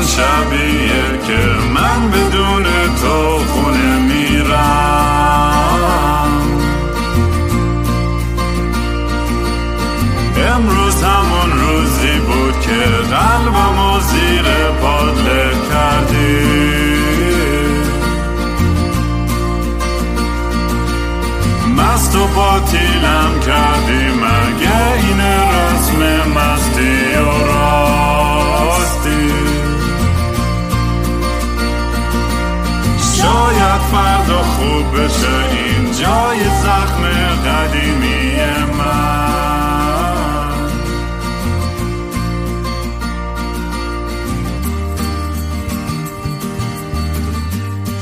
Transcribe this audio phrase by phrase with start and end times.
[0.00, 1.38] همون شبیه که
[1.74, 2.29] من بدون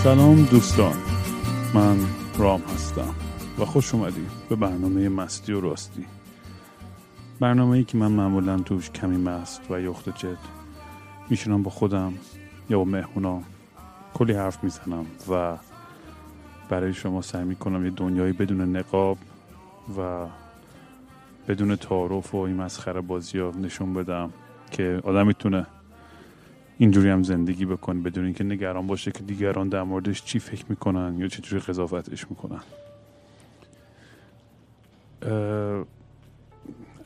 [0.09, 0.97] سلام دوستان.
[1.75, 1.97] من
[2.39, 3.15] رام هستم
[3.59, 6.05] و خوش اومدی به برنامه مستی و راستی.
[7.41, 10.39] برنامه ای که من معمولا توش کمی مست و یخت جد
[11.31, 12.15] میشینم با خودم
[12.71, 13.45] یا با مهمونام
[14.15, 15.57] کلی حرف می‌زنم و
[16.69, 19.19] برای شما سعی می‌کنم یه دنیایی بدون نقاب
[19.99, 20.27] و
[21.49, 24.33] بدون تعارف و این مسخره بازی ها نشون بدم
[24.71, 25.67] که آدم می‌تونه
[26.79, 31.19] اینجوری هم زندگی بکنه بدون اینکه نگران باشه که دیگران در موردش چی فکر می‌کنن
[31.19, 32.61] یا چجوری قضاوتش می‌کنن.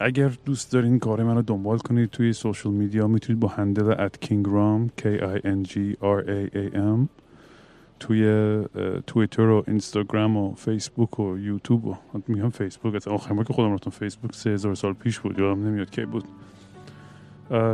[0.01, 4.25] اگر دوست دارین کار من رو دنبال کنید توی social media می‌تونید با handle at
[4.25, 7.09] kingraam k i n g r a a m
[8.01, 8.63] توی
[9.07, 11.97] توییتر و اینستاگرام و فیسبوک و یوتیوب و
[12.29, 15.91] میگم فیسبوک از آخر که خودم رفتم فیسبوک سه هزار سال پیش بود یادم نمیاد
[15.91, 16.25] کی بود.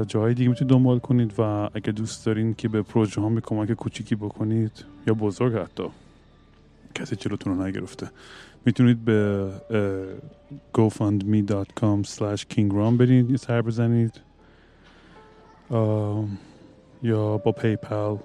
[0.09, 1.43] جاهای دیگه می‌تونید دنبال کنید و
[1.75, 5.85] اگه دوست دارین که به پروژه هم کمک کوچیکی بکنید یا بزرگ حتی
[6.95, 8.11] کسی جلوتون رو نگرفته
[8.65, 9.51] می‌تونید به
[10.79, 14.13] gofundme.com slash kingram برید یه سر بزنید.
[17.03, 18.17] یا با پیپل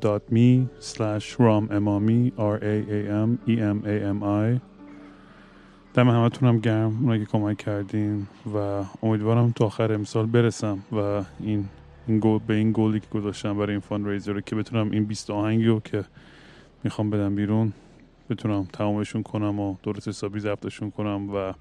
[0.00, 4.77] dot me slash ram امامی r a a m e m a m i.
[5.94, 11.24] دم همتون هم گرم اونایی که کمک کردین و امیدوارم تا آخر امسال برسم و
[11.40, 11.64] این,
[12.06, 15.30] این گل به این گلی که گذاشتم برای این fund رو که بتونم این 20
[15.30, 16.04] آهنگی رو که
[16.84, 17.72] می‌خوام بدم بیرون
[18.30, 21.52] بتونم تمامشون کنم و درست حسابی ضبطشون کنم و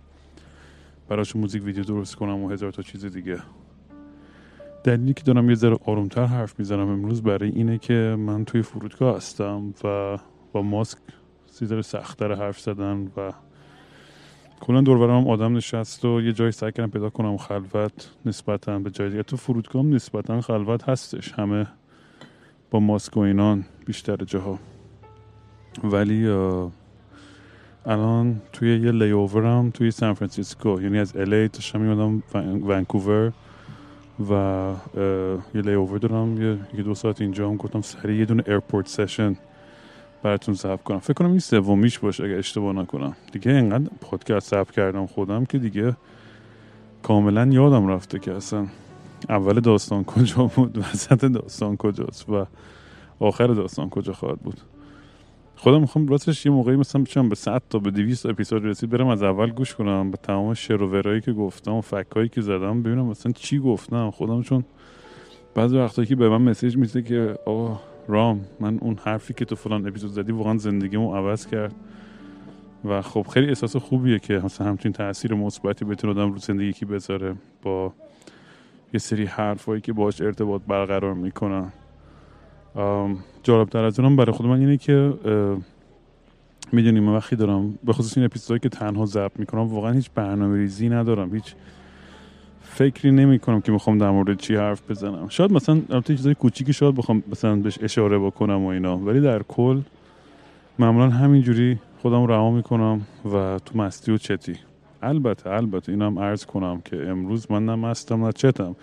[1.10, 3.40] براشون موزیک ویدیو درست کنم و هزار تا چیز دیگه.
[4.84, 9.18] دلیلی که دارم یه ذره آرومتر حرف می‌زنم امروز برای اینه که من توی فرودگاه
[9.18, 10.18] هستم و
[10.52, 10.98] با ماسک
[11.64, 13.32] ذره سختتر حرف زدن و
[14.59, 19.09] کلا دور آدم نشست و یه جای سعی کردم پیدا کنم خلوت نسبتا به جای
[19.09, 19.23] دیگه.
[19.23, 21.34] تو فرودگاه نسبتا خلوت هستش.
[21.34, 21.68] همه
[22.72, 24.59] با ماسک و اینان بیشتر جاها.
[25.84, 26.28] ولی
[27.85, 32.24] الان توی یه لیوورم توی سان فرانسیسکو یعنی از LA داشتم میومدم
[32.68, 33.34] ونکوور
[34.29, 34.74] و
[35.56, 36.41] یه لیوور دارم.
[36.74, 39.36] یه, دو ساعت اینجا هم گفتم سریع یه دونه Airport Session
[40.28, 41.00] براتون ضبط کنم.
[41.00, 43.16] فکر کنم این سومیش باشه اگه اشتباه نکنم.
[43.32, 45.96] دیگه اینقدر پادکست ضبط کردم خودم که دیگه
[47.04, 48.68] کاملا یادم رفته که اصلا
[49.30, 52.46] اول داستان کجا بود وسط داستان کجاست و
[53.20, 54.62] آخر داستان کجا خواهد بود.
[55.56, 59.08] خودم می‌خوام راستش یه موقعی مثلا بچم به 100 تا به 200 اپیزود رسید برم
[59.08, 62.84] از اول گوش کنم به تمام شعر و ورایی که گفتم و فکایی که زدم
[62.84, 64.12] ببینم مثلا چی گفتم.
[64.12, 64.64] خودم چون
[65.56, 69.56] بعضی وقتایی که به من مسیج میده که آقا رام من اون حرفی که تو
[69.56, 71.75] فلان اپیزود زدی واقعا زندگیمو عوض کرد.
[72.85, 76.85] و خب خیلی احساس خوبیه که مثلا همچین تاثیر مثبتی بتونه آدم رو زندگی کی
[76.85, 77.94] بذاره با
[78.94, 81.72] یه سری حرفایی که باش ارتباط برقرار می‌کنن.
[83.44, 85.13] جالب از اونم برای خود من اینه که
[86.72, 90.89] می‌دونیم وقتی دارم به خصوص این اپیزودهایی که تنها ضبط می‌کنم واقعا هیچ برنامه ریزی
[90.89, 91.56] ندارم هیچ
[92.70, 95.30] فکری نمی کنم که می‌خوام در مورد چی حرف بزنم.
[95.30, 98.98] شاید مثلا البته چیزای کوچیکی شاید بخوام مثلا بهش اشاره بکنم و اینا.
[98.98, 99.82] ولی در کل
[100.80, 103.02] معمولا همینجوری خودم رها می‌کنم
[103.34, 104.56] و تو مستی و چتی.
[105.02, 108.75] البته البته اینم عرض کنم که امروز من نه مستم نه چتم.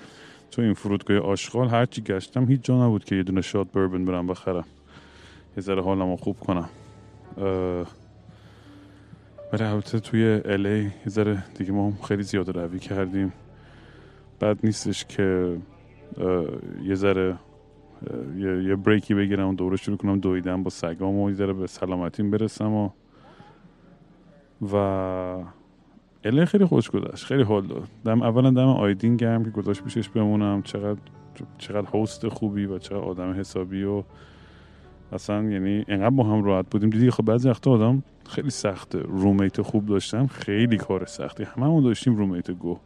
[0.51, 4.27] تو این فرودگاه آشغال هرچی گشتم هیچ جا نبود که یه دونه شات بربن برم
[4.27, 4.65] بخرم.
[5.57, 6.69] یه ذره حالم رو خوب کنم.
[9.53, 13.33] ولی البته توی الی یه ذره دیگه ما خیلی زیاده روی کردیم.
[14.45, 15.57] بد نیستش که
[16.85, 17.39] یه ذره
[18.37, 21.67] یه, یه بریکی بگیرم و دوره شروع کنم دویدن با سگام و یه ذره به
[21.67, 22.91] سلامتیم برسم و
[24.73, 24.77] و
[26.25, 27.89] اله خیلی خوش گذشت خیلی حال داد.
[28.05, 31.01] دم اولا دم آیدین گرم که گذاشت پیشش بمونم چقدر
[31.59, 34.03] چقدر هوست خوبی و چقدر آدم حسابی و
[35.13, 36.91] اصلا یعنی انقدر با هم راحت بودیم.
[36.91, 41.45] دیدی خب بعضی وقتا آدم خیلی سخته رومیت خوب داشتن خیلی کار سختی.
[41.45, 42.79] هممون داشتیم رومیت گو.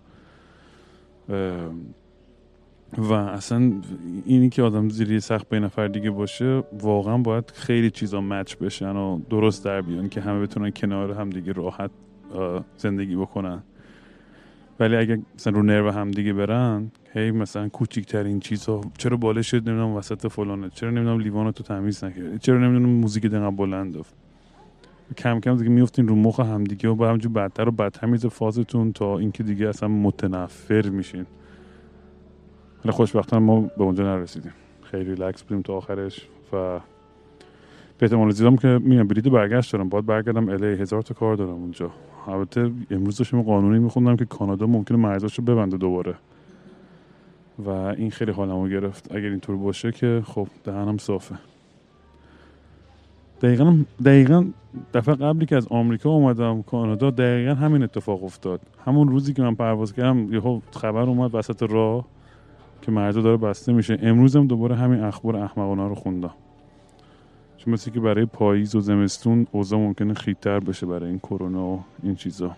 [2.99, 3.73] و اصلا
[4.25, 8.97] اینی که آدم زیری سخت به نفر دیگه باشه واقعا باید خیلی چیزا مچ بشن
[8.97, 11.91] و درست در بیان که همه بتونن کنار هم دیگه راحت
[12.77, 13.63] زندگی بکنن.
[14.81, 19.69] ولی اگه مثلا رو نرو هم دیگه برن هی مثلا کوچیکترین چیزا چرا باله شد
[19.69, 23.97] نمی‌دونم وسط فلانه چرا نمی‌دونم لیوانو تو تمیز نکردی چرا نمی‌دونم موزیک دقیقا بلند
[25.17, 28.93] کم کم دیگه میفتین رو مخ همدیگه و با همجور بدتر و بدتر میزه فازتون
[28.93, 31.27] تا اینکه دیگه اصلا متنفر میشین.
[32.85, 34.53] ولی خوشبختانه ما به اونجا نرسیدیم.
[34.83, 36.81] خیلی ریلکس بودیم تا آخرش و
[37.99, 39.89] به احتمال زیادم که میگم بلیط برگشت دارم.
[39.89, 41.91] باید برگردم الی هزار تا کار دارم اونجا.
[42.27, 46.15] البته امروز داشتم قانونی میخوندم که کانادا ممکنه مرزاشو ببنده دوباره.
[47.59, 49.15] و این خیلی حالمو گرفت.
[49.15, 51.35] اگر اینطور باشه که خب دهنم صافه.
[53.43, 54.47] دقیقا دقیقا
[54.95, 58.61] دفعه قبلی که از آمریکا اومدم کانادا دقیقا همین اتفاق افتاد.
[58.85, 62.05] همون روزی که من پرواز کردم یهو خبر اومد وسط راه
[62.83, 63.99] که مرزا داره بسته میشه.
[64.03, 66.35] امروزم دوباره همین اخبار احمقانه رو خوندم.
[67.57, 71.85] چون مثل که برای پاییز و زمستون اوضاع ممکنه خیتر بشه برای این کرونا و
[72.03, 72.57] این چیزا.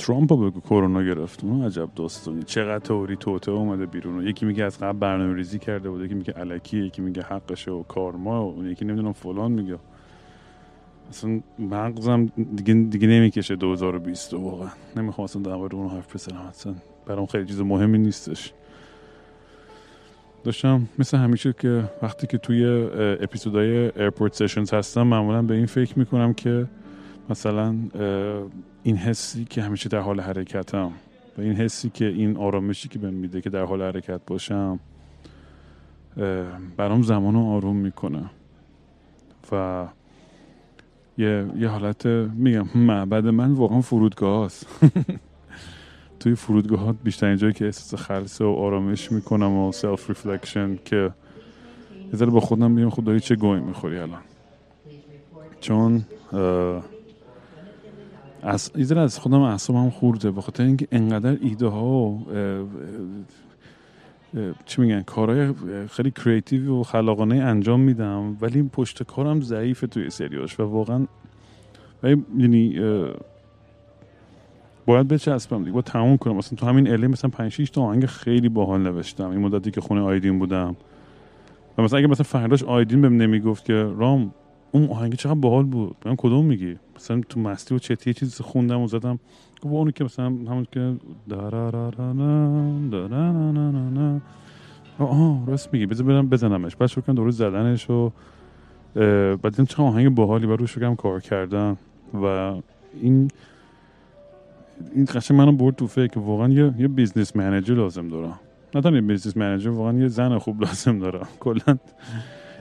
[0.00, 4.26] ترامپ بگو کرونا گرفت اون عجب داستانی چقدر توری توته اومده بیرون.
[4.26, 7.82] یکی میگه از قبل برنامه ریزی کرده بود یکی میگه علکی یکی میگه حقشه و
[7.82, 9.78] کارما و اون یکی نمی‌دونم فلان میگه.
[11.08, 12.26] اصلا مغزم
[12.56, 14.68] دیگه دیگه نمی‌کشه 2020 واقعا.
[14.96, 16.40] نمی‌خوام اصلا درباره اون حرف بزنم.
[16.48, 16.74] اصلا
[17.06, 18.52] برام خیلی چیز مهمی نیستش.
[20.44, 22.64] داشتم مثل همیشه که وقتی که توی
[23.20, 26.66] اپیزودهای Airport Sessions هستم معمولا به این فکر می‌کنم که
[27.30, 27.76] مثلا
[28.82, 30.92] این حسی که همیشه در حال حرکتم
[31.38, 34.80] و این حسی که این آرامشی که بهم میده که در حال حرکت باشم
[36.76, 38.30] برام زمان رو آروم می‌کنه.
[39.52, 39.86] و
[41.18, 44.66] یه, یه حالت میگم معبد من واقعا فرودگاه هست
[46.20, 51.10] توی فرودگاه بیشتر جایی که احساس خلسه و آرامش می‌کنم و self reflection که
[52.12, 54.20] یه ذره با خودم بگم خب داری چه گهی می‌خوری الان؟
[55.60, 56.04] چون
[58.42, 62.24] از یه از خودم هم خورده به خاطر اینکه انقدر ایده ها و
[64.66, 65.54] چی میگن کارهای
[65.90, 71.06] خیلی کریتیو و خلاقانه انجام میدم ولی پشت کارم ضعیفه توی سریاش و واقعا
[72.38, 72.80] یعنی
[74.86, 76.36] باید بچسبم دیگه باید تموم کنم.
[76.36, 79.30] مثلا تو همین الی مثلا 5 6 تا آهنگ خیلی باحال نوشتم.
[79.30, 80.76] این مدتی که خونه آیدین بودم.
[81.78, 84.34] و مثلا اگه مثلا فرداش آیدین بهم نمی‌گفت که رام
[84.72, 85.96] اون آهنگ چقدر باحال بود.
[86.06, 89.18] من کدوم میگی؟ مثلا تو مستی و چتی چیزی خوندم و زدم.
[89.62, 90.96] گفت اونی که مثلا همون که
[94.98, 95.86] آه راست میگی.
[95.86, 96.76] بذار برم بزنمش.
[96.76, 98.12] بعد شروع کردم درست زدنش و
[98.94, 100.46] بعد دیدم چه آهنگ باحالی.
[100.46, 101.76] و روش کار کردم
[102.14, 102.24] و
[103.00, 103.30] این
[104.94, 106.06] این قشنگ منو برد تو فکر.
[106.06, 108.40] که واقعا یه یه business manager لازم دارم.
[108.74, 111.28] نه تنها business manager واقعا یه زن خوب لازم دارم.
[111.40, 111.78] کلا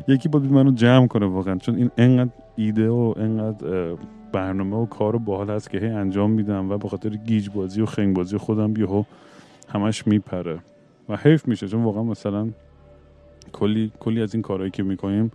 [0.07, 3.96] یکی باید منو جمع کنه واقعا چون این انقدر ایده و انقدر
[4.31, 7.86] برنامه و کار باحال هست که هی انجام میدم و به خاطر گیج بازی و
[7.86, 9.04] خنگ بازی خودم بیهو
[9.69, 10.60] همش میپره
[11.10, 11.68] و حیف میشه.
[11.68, 12.50] چون واقعا مثلا
[13.51, 15.31] کلی کلی از این کارهایی که می‌کنیم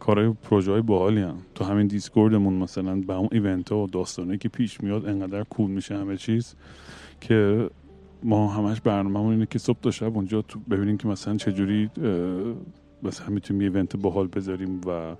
[0.00, 4.38] کارهای پروژه های باحالی هم تو همین دیسکوردمون مثلا به اون event ها و داستانه
[4.38, 6.54] که پیش میاد انقدر cool میشه همه چیز
[7.20, 7.70] که
[8.22, 11.90] ما همش برنامه اینه که صبح تا شب اونجا تو ببینیم که مثلا چجوری
[13.02, 15.16] مثلا می‌تونیم یه event باحال بذاریم و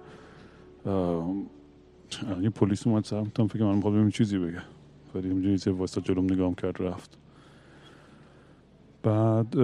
[2.42, 4.62] یه پلیس اومد سمتم فکر من می‌خواد ببینیم چیزی بگه.
[5.14, 7.18] ولی اینجوری یه واسه جلوم نگام کرد رفت.
[9.02, 9.58] بعد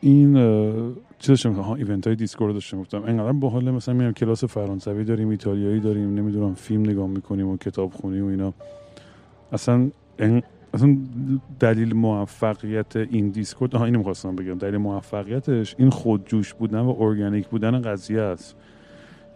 [0.00, 0.34] این
[1.18, 5.28] چی داشتم ها event های دیسکورد داشتم گفتم انقدر باحال مثلا میام کلاس فرانسوی داریم
[5.28, 8.52] ایتالیایی داریم نمی‌دونم فیلم نگاه می‌کنیم و کتاب خونیم و اینا.
[9.52, 9.90] اصلا
[10.74, 10.96] اصلا
[11.60, 14.54] دلیل موفقیت این دیسکورد ها اینو می‌خواستم بگم.
[14.54, 18.56] دلیل موفقیتش این خودجوش بودن و ارگانیک بودن قضیه است.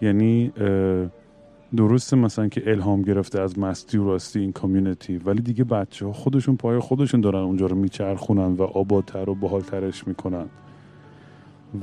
[0.02, 0.52] یعنی
[1.76, 6.12] درسته مثلا که الهام گرفته از مستی و راستی این کامیونیتی ولی دیگه بچه ها
[6.12, 10.46] خودشون پای خودشون دارن اونجا رو میچرخونن و آبادتر و باحالترش می‌کنن.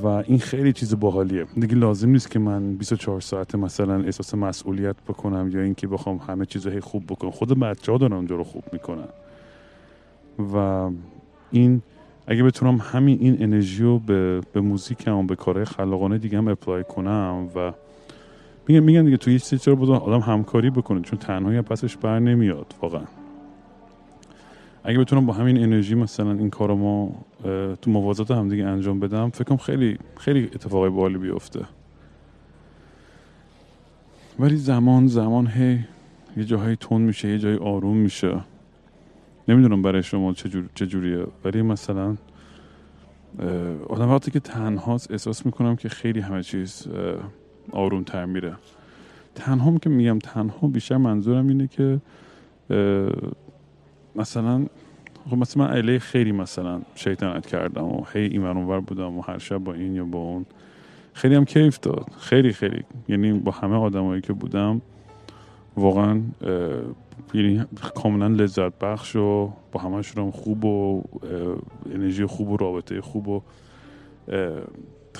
[0.03, 1.45] و این خیلی چیز باحالیه.
[1.59, 6.45] دیگه لازم نیست که من 24 ساعت مثلا احساس مسئولیت بکنم یا اینکه بخوام همه
[6.45, 7.31] چیز خوب بکنم.
[7.31, 9.07] خود بچه ها دارن اونجا رو خوب می‌کنن.
[10.39, 10.89] و
[11.51, 11.81] این
[12.27, 16.83] اگه بتونم همین این انرژی رو به, به موزیکم به کارهای خلاقانه دیگه هم اپلای
[16.83, 17.71] کنم و
[18.67, 22.73] میگن میگن دیگه توی چیزی چرا بود آدم همکاری بکنه چون تنهایی پسش بر نمیاد
[22.81, 23.03] واقعا.
[24.83, 27.15] اگه بتونم با همین انرژی مثلا این کارو ما
[27.81, 31.65] تو موازات هم دیگه انجام بدم فکرم خیلی خیلی اتفاقای بالی بیفته.
[34.39, 35.79] ولی زمان زمان هی
[36.37, 38.41] یه جاهایی تون میشه یه جایی آروم میشه.
[39.47, 42.17] نمی‌دونم برای شما چجور چجوریه ولی مثلا
[43.89, 46.87] آدم وقتی که تنهاست احساس می‌کنم که خیلی همه چیز
[47.71, 48.55] آروم تر میره.
[49.35, 52.01] تنها که میگم تنها بیشتر منظورم اینه که
[54.15, 54.65] مثلا
[55.29, 59.37] خب مثلا من علیه خیلی مثلا شیطنت کردم و هی این اونور بودم و هر
[59.37, 60.45] شب با این یا با اون.
[61.13, 62.05] خیلی هم کیف داد.
[62.19, 62.83] خیلی خیلی.
[63.07, 64.81] یعنی با همه آدمایی که بودم
[65.77, 66.21] واقعا
[67.33, 71.03] یعنی کاملا لذت بخش و با همشون خوب و
[71.93, 73.41] انرژی خوب و رابطه خوب و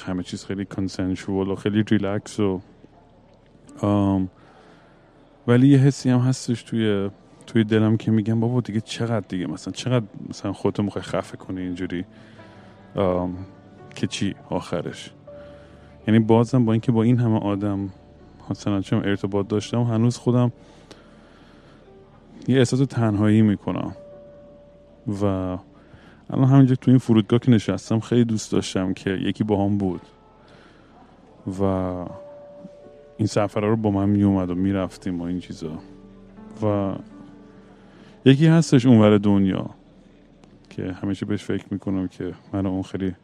[0.06, 2.62] همه چیز خیلی کنسنشوال و خیلی ریلکس و
[5.48, 7.10] ولی یه حسی هم هستش توی
[7.48, 11.62] توی دلم که میگم بابا دیگه چقدر دیگه مثلا چقدر مثلا خودتو می‌خوای خفه کنی
[11.62, 12.06] اینجوری؟
[13.96, 15.12] که چی آخرش؟
[16.08, 17.90] یعنی بازم با اینکه با این همه آدم
[18.50, 20.52] مثلا چون ارتباط داشتم هنوز خودم
[22.48, 23.96] یه احساس تنهایی می‌کنم.
[25.08, 25.26] و
[26.30, 30.02] الان همینجا تو این فرودگاه که نشستم خیلی دوست داشتم که یکی با هم بود.
[31.60, 31.64] و
[33.18, 35.80] این سفره رو با من میومد و می‌رفتیم و این چیزا.
[36.64, 36.96] و
[38.26, 39.70] یکی هستش اونور دنیا
[40.70, 43.16] که همیشه بهش فکر می‌کنم که من اون خیلی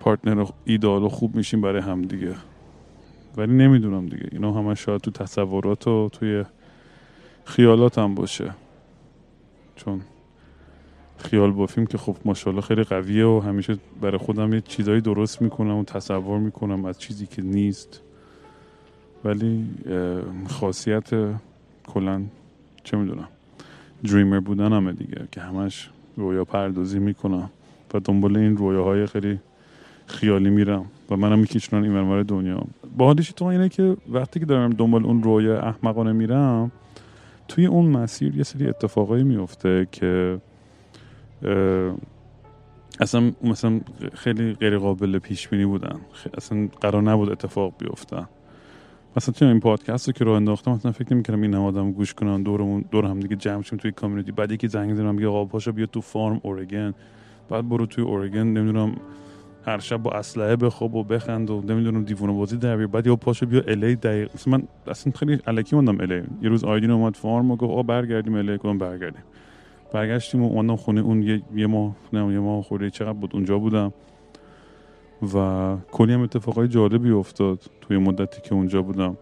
[0.00, 2.34] پارتنر ایدال و خوب میشیم برای هم دیگه.
[3.36, 4.28] ولی نمی‌دونم دیگه.
[4.32, 6.44] اینا همه شاید تو تصورات و توی
[7.48, 8.54] خیالات هم باشه.
[9.76, 10.00] چون
[11.18, 15.76] خیال بافیم که خب ماشاءالله خیلی قویه و همیشه برای خودم یه چیزایی درست می‌کنم
[15.76, 18.00] و تصور می‌کنم از چیزی که نیست.
[19.24, 19.66] ولی
[20.48, 21.10] خاصیت
[21.86, 22.22] کلا
[22.84, 23.28] چه می‌دونم
[24.04, 27.50] دریمر بودن همه دیگه که همش رویا پردازی می‌کنم
[27.94, 29.38] و دنبال این رویاهای خیلی
[30.06, 32.62] خیالی میرم و منم میکشونن این دنیا.
[32.96, 36.70] باحالش تو اینه که وقتی که دارم دنبال اون رویا احمقانه میرم
[37.48, 40.40] توی اون مسیر یه سری اتفاقایی میفته که
[43.00, 43.80] اصلا مثلا
[44.14, 46.00] خیلی غیر قابل پیش بینی بودن
[46.36, 48.28] اصلا قرار نبود اتفاق بیفتن
[49.16, 52.42] مثلا تو این پادکست رو که رو انداختم مثلا فکر نمی‌کردم این آدم گوش کنن
[52.42, 54.32] دورمون دور هم دیگه جمع شیم توی کامیونیتی.
[54.32, 56.94] بعد یکی زنگ زدم میگه آقا پاشو بیا تو فارم اورگن.
[57.50, 58.96] بعد برو توی اورگن نمی‌دونم
[59.68, 62.86] هر شب با اسلحه بخواب و بخند و نمی‌دونم دیوونه بازی در بیار.
[62.86, 64.30] بعد یا پاشو بیا الی دقیق.
[64.34, 67.82] مثلا من اصلا خیلی الکی موندم الی یه روز آیدین اومد فارم و گفت آقا
[67.82, 69.22] برگردیم الی کدوم برگردیم.
[69.92, 73.58] برگشتیم و اومدم خونه اون یه, یه ماه نه یه ماه خورده چقدر بود؟ اونجا
[73.58, 73.92] بودم.
[75.34, 79.16] و کلی هم اتفاقای جالبی افتاد توی مدتی که اونجا بودم.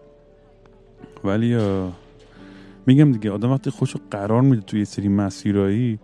[1.23, 1.57] ولی
[2.85, 5.99] میگم دیگه آدم وقتی خودشو قرار میده توی سری مسیرایی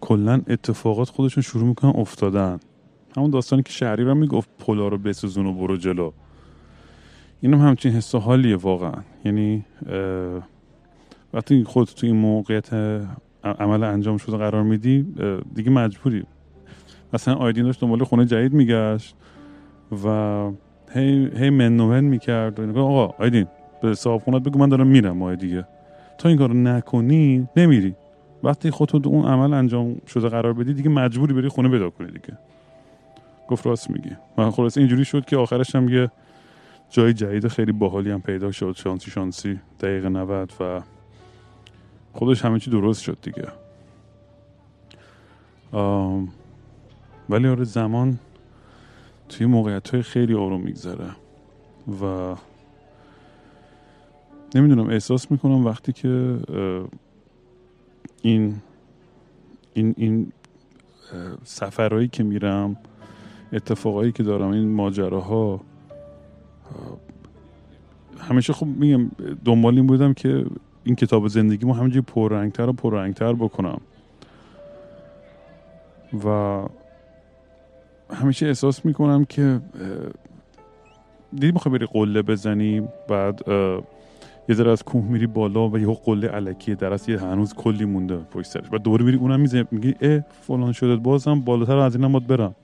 [0.00, 2.60] کلا اتفاقات خودشون شروع می‌کنن افتادن.
[3.16, 6.12] همون داستانی که شهری رو می‌گفت پلا رو بسوزون و برو جلو.
[7.40, 9.02] اینم هم همچین حس حالیه واقعا.
[9.24, 9.64] یعنی
[11.34, 12.68] وقتی خود توی این موقعیت
[13.44, 15.06] عمل انجام شده قرار میدی
[15.54, 16.24] دیگه مجبوری.
[17.12, 19.14] مثلا آیدین داشت دنبال خونه جدید میگشت
[20.04, 20.50] و
[20.94, 23.46] هی, هی منومن می‌کرد و آقا آیدین
[23.82, 25.66] به صاحب خونت بگو من دارم میرم ماه دیگه.
[26.18, 27.94] تا این کارو نکنی نمیری.
[28.42, 32.38] وقتی خودت اون عمل انجام شده قرار بدی دیگه مجبوری بری خونه پیدا کنی دیگه.
[33.50, 34.16] گفت راست میگی.
[34.38, 36.10] من خلاص اینجوری شد که آخرش هم یه
[36.90, 40.82] جای جدید خیلی باحالی هم پیدا شد شانسی شانسی دقیقه 90 و
[42.12, 43.48] خودش همه چی درست شد دیگه.
[47.30, 48.18] ولی آره زمان
[49.28, 51.10] توی موقعیت های خیلی آروم میگذره
[52.02, 52.34] و
[54.54, 56.38] نمی‌دونم احساس می‌کنم وقتی که
[58.22, 58.56] این
[59.74, 60.32] این این
[61.44, 62.76] سفرهایی که میرم
[63.52, 65.60] اتفاقایی که دارم این ماجراها
[68.18, 69.10] همیشه خب میگم
[69.44, 70.46] دنبال این بودم که
[70.84, 73.80] این کتاب زندگیمو همینجوری پررنگتر و پررنگتر بکنم.
[76.24, 76.62] و
[78.10, 79.60] همیشه احساس می‌کنم که
[81.32, 83.42] دیدی می‌خوای بری قله بزنی بعد
[84.48, 88.16] یه ذره از کوه میری بالا و یه قله علکیه در یه هنوز کلی مونده
[88.16, 88.64] پشت سرش.
[88.72, 92.54] و دوری میری اونم می‌زنی میگی اه فلان شده بازم بالاتر از اینم باید برم.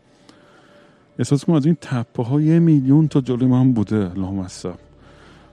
[1.19, 4.75] احساس کنم از این تپه ها یه میلیون تا جلوی من بوده لامصب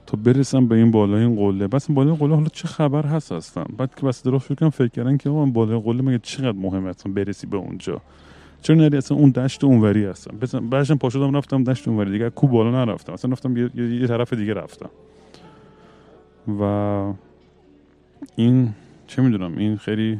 [0.06, 1.68] تا برسم به این بالای این قله.
[1.68, 5.18] بس بالای قله حالا چه خبر هست هستم بعد که بس درست فکر فکر کردن
[5.18, 8.02] که من بالای قله مگه چقدر مهمه اصلا برسی به اونجا؟
[8.62, 12.30] چرا نری اصلا اون دشت اونوری هستم؟ بس بعدشم پا رفتم دشت اونوری دیگه.
[12.30, 13.14] کو بالا نرفتم.
[13.14, 14.90] اصلا رفتم یه, یه طرف دیگه رفتم.
[16.60, 16.64] و
[18.36, 18.70] این
[19.08, 20.20] چه می‌دونم این خیلی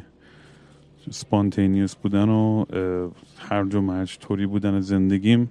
[1.10, 2.64] سپانتینیوس بودن و
[3.38, 5.50] هر و مرج طوری بودن زندگیم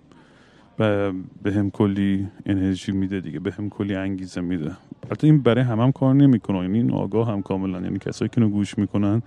[0.79, 1.11] و
[1.43, 4.71] به هم کلی انرژی میده دیگه به هم کلی انگیزه میده.
[5.03, 8.41] البته این برای هم هم کار نمی‌کنه یعنی این آگاه هم کاملا یعنی کسایی که
[8.41, 9.21] گوش می‌کنن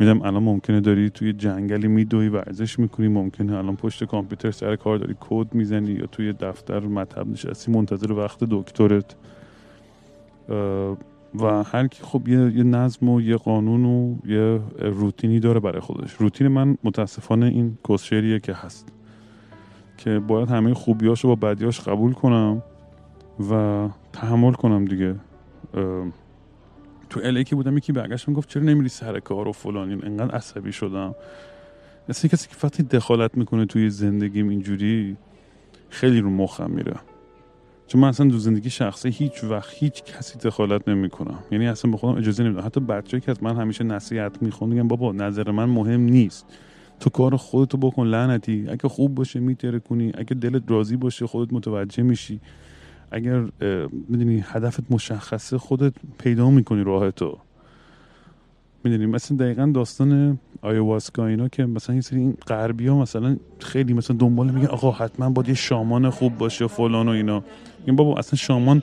[0.00, 4.98] میدم الان ممکنه داری توی جنگلی میدوی ورزش می‌کنی ممکنه الان پشت کامپیوتر سر کار
[4.98, 9.16] داری کد می‌زنی یا توی دفتر مطب نشستی منتظر وقت دکترت.
[11.34, 15.80] و هر کی خب یه،, یه نظم و یه قانون و یه روتینی داره برای
[15.80, 16.12] خودش.
[16.12, 18.88] روتین من متاسفانه این کسشریه که هست.
[19.96, 22.62] که باید همه خوبیاشو با بدیاش قبول کنم
[23.50, 25.14] و تحمل کنم دیگه.
[27.10, 30.72] تو الی که بودم یکی برگشت گفت چرا نمیری سر کار و فلان؟ انقدر عصبی
[30.72, 31.14] شدم.
[32.08, 35.16] مثل کسی که وقتی دخالت می‌کنه توی زندگیم اینجوری
[35.88, 36.94] خیلی رو مخم میره.
[37.92, 41.38] چون من اصلا دو زندگی شخصی هیچ وقت هیچ کسی دخالت نمی‌کنم.
[41.50, 42.66] یعنی اصلا به خودم اجازه نمیدم.
[42.66, 46.46] حتی بچه‌ای که از من همیشه نصیحت می‌خوان میگم بابا نظر من مهم نیست.
[47.00, 48.66] تو کار خودتو بکن لعنتی.
[48.68, 52.40] اگه خوب باشه میتره کنی اگه دلت راضی باشه خودت متوجه میشی.
[53.10, 53.40] اگر
[54.08, 57.38] می‌دونی هدفت مشخصه خودت پیدا می‌کنی راهتو.
[58.84, 63.92] می‌دونی مثلا دقیقا داستان آیواسکا اینا که مثلا یه سری این غربی ها مثلا خیلی
[63.92, 67.44] مثلا دنبال میگن آقا حتما باید یه شامان خوب باشه فلان و اینا.
[67.86, 68.82] این بابا اصلا شامان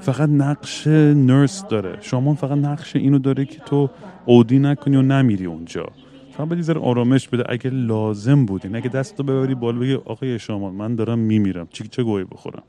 [0.00, 1.98] فقط نقش نرس داره.
[2.00, 3.90] شامان فقط نقش اینو داره که تو
[4.26, 5.86] اودی نکنی و نمیری اونجا.
[6.32, 7.44] فقط باید ذره آرامش بده.
[7.48, 11.68] اگه لازم بودین اگه دستو ببری بالا بگی آقای شامان من دارم میمیرم.
[11.70, 12.62] چی چه گویی بخورم؟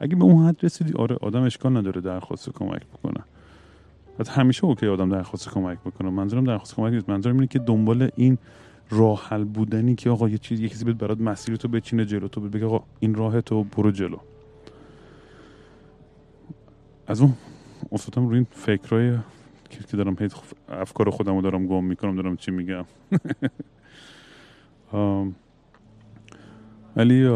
[0.00, 3.24] اگه به اون حد رسیدی آره آدم اشکال نداره درخواست کمک بکنه.
[4.18, 6.10] بعد همیشه اوکی آدم درخواست کمک بکنه.
[6.10, 7.08] منظورم درخواست کمک نیست.
[7.08, 8.38] منظورم اینه که دنبال این
[8.90, 12.40] راه حل بودنی که آقا یه چیز یه کسی برات مسیر تو بچینه جلو تو
[12.40, 14.18] بگه آقا این راه تو برو جلو.
[17.06, 17.32] از اون
[17.92, 19.18] افتادم روی این فکرای
[19.70, 20.32] که دارم هیچ
[20.68, 22.84] افکار خودم رو دارم گم می‌کنم دارم چی میگم.
[26.96, 27.26] ولی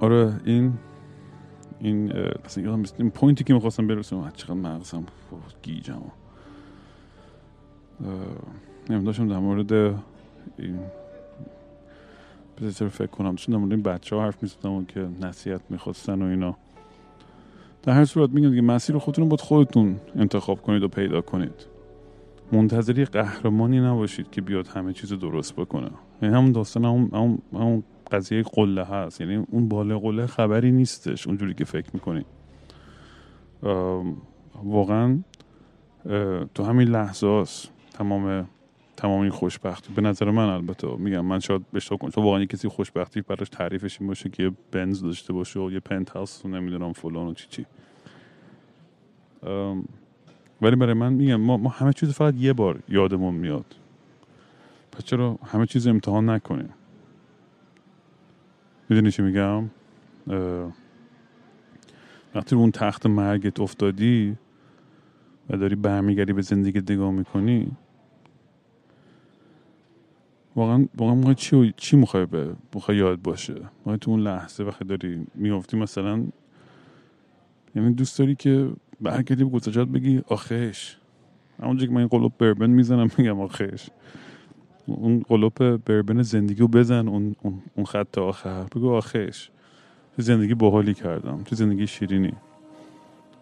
[0.00, 0.72] آره این
[1.80, 2.12] این
[2.44, 5.04] اصلا این پوینتی که می‌خواستم برسم چقدر مغزم
[5.62, 6.02] گیجم.
[8.90, 10.78] نمیم داشتم در مورد این
[12.62, 13.30] بذار فکر کنم.
[13.30, 16.56] داشتم در مورد این بچه ها حرف می‌زدم که نصیحت می‌خواستن و اینا.
[17.82, 21.66] در هر صورت میگم دیگه مسیر خودتون رو باید خودتون انتخاب کنید و پیدا کنید.
[22.52, 25.90] منتظری قهرمانی نباشید که بیاد همه چیز درست بکنه.
[26.22, 29.20] یعنی همون داستان همون, همون قضیه قله هست.
[29.20, 32.24] یعنی اون بالا قله خبری نیستش اونجوری که فکر می‌کنی.
[34.64, 35.18] واقعا
[36.54, 37.44] تو همین لحظه
[37.92, 38.48] تمام
[38.96, 39.92] تمام این خوشبختی.
[39.92, 42.10] به نظر من البته میگم من شاید اشتباه کنم.
[42.10, 45.80] چون واقعا کسی خوشبختی براش تعریفش این باشه که یه بنز داشته باشه و یه
[45.80, 47.66] پنت هاوس نمی‌دونم فلان و چی چی.
[50.62, 53.76] ولی برای من میگم ما, ما همه چیز فقط یه بار یادمون میاد.
[54.92, 56.68] پس چرا همه چیز امتحان نکنیم؟
[58.88, 59.70] می‌دونی چی میگم؟
[62.34, 64.36] وقتی رو اون تخت مرگت افتادی
[65.50, 67.70] و داری برمیگردی به زندگی نگاه می‌کنی
[70.56, 73.54] واقعا واقعا چی چی می‌خوای به می‌خوای یاد باشه؟
[73.86, 76.24] ما تو اون لحظه وقتی داری میافتی مثلا
[77.74, 78.70] یعنی دوست داری که
[79.00, 80.96] برگردی به گذشت بگی آخش
[81.62, 83.88] همونجا که من این قلوب بربن می‌زنم میگم آخش
[84.88, 87.36] اون قلوب بربن زندگی رو بزن اون,
[87.76, 88.64] اون, خط آخر.
[88.64, 89.50] بگو آخش
[90.16, 91.42] تو زندگی باحالی کردم.
[91.42, 92.32] تو زندگی شیرینی.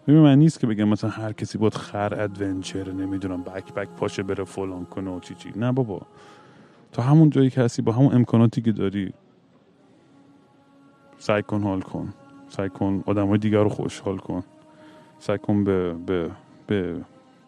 [0.07, 4.23] ببین من نیست که بگم مثلا هر کسی باید خر ادونچر نمی‌دونم بک بک پاشه
[4.23, 5.51] بره فلان کنه و چی چی.
[5.55, 6.01] نه بابا.
[6.91, 9.13] تا همون جایی که هستی با همون امکاناتی که داری
[11.19, 12.13] سعی کن حال کن.
[12.49, 14.43] سعی کن آدم های دیگر رو خوشحال کن.
[15.19, 16.31] سعی کن به به
[16.67, 17.01] به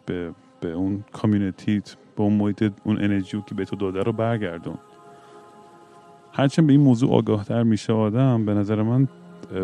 [0.06, 4.78] به, به اون کامیونیتیت به اون محیط اون انرژی که به تو داده رو برگردون.
[6.32, 9.08] هرچند به این موضوع آگاه تر میشه آدم به نظر من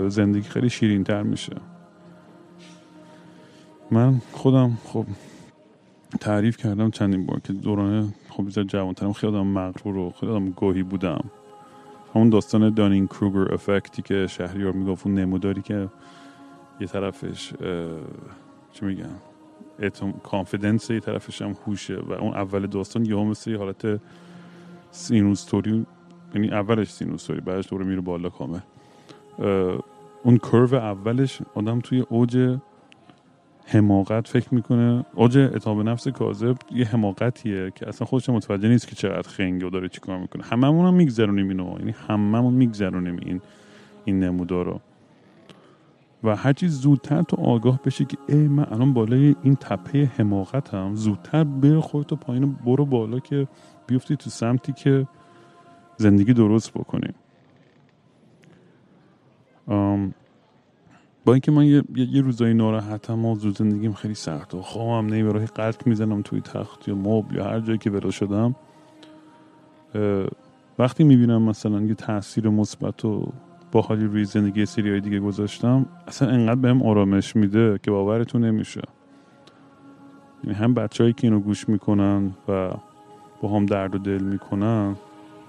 [0.08, 1.56] زندگی خیلی شیرین تر میشه.
[3.90, 5.06] من خودم خب
[6.20, 10.50] تعریف کردم چندین بار که دوران خب بیزار جوانترم خیلی آدم مغرور و خیلی آدم
[10.50, 11.24] گاهی بودم.
[12.14, 15.88] همون داستان دانین کروگر افکتی که شهریار می‌گفت اون نموداری که
[16.80, 17.52] یه طرفش
[18.72, 18.84] چی
[19.78, 24.00] میگم confidence یه طرفش هم هوشه و اون اول داستان یه مثل یه حالت
[24.90, 25.86] سینوستوری
[26.34, 28.58] یعنی اولش سینوستوری بعدش دوره میره بالا کامل
[30.22, 32.58] اون curve اولش آدم توی اوج
[33.66, 35.06] حماقت فکر می‌کنه.
[35.14, 39.66] اوج اعتماد به نفس کاذب یه حماقتیه که اصلا خودش متوجه نیست که چقدر خنگه
[39.66, 40.44] و داره چیکار می‌کنه.
[40.44, 41.76] هممون هم میگذرونیم اینو.
[41.78, 43.40] یعنی هممون میگذرونیم این
[44.04, 44.80] این نمودار رو
[46.26, 51.44] و هرچی زودتر تو آگاه بشی که ای من الان بالای این تپه حماقتم زودتر
[51.44, 53.48] بر خودتو پایین برو بالا که
[53.86, 55.06] بیفتی تو سمتی که
[55.96, 57.10] زندگی درست بکنی.
[61.24, 65.46] با اینکه من یه, یه روزایی ناراحتم و زود زندگیم خیلی سخت و خوابم نمی‌بره
[65.46, 68.54] قلط می‌زنم توی تخت یا مبل یا هر جایی که ولو شدم
[70.78, 73.32] وقتی می‌بینم مثلا یه تاثیر مثبت و
[73.72, 78.82] باحالی روی زندگی سری های دیگه گذاشتم اصلا انقدر بهم آرامش میده که باورتون نمیشه.
[80.44, 82.70] یعنی هم بچههایی که اینو گوش می‌کنن و
[83.42, 84.96] با هم درد و دل می‌کنن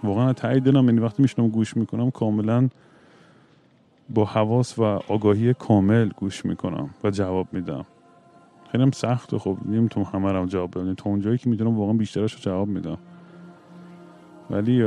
[0.04, 2.70] واقعا تایید دلم یعنی وقتی میشنم گوش می‌کنم کاملا
[4.10, 7.86] با حواس و آگاهی کامل گوش می‌کنم و جواب میدم.
[8.72, 9.38] خیلی هم سخته.
[9.38, 10.94] خب نمی‌تونم همه رو جواب بدم.
[10.94, 12.98] تا اونجایی که می‌دونم واقعا بیشترش رو جواب میدم.
[14.50, 14.84] ولی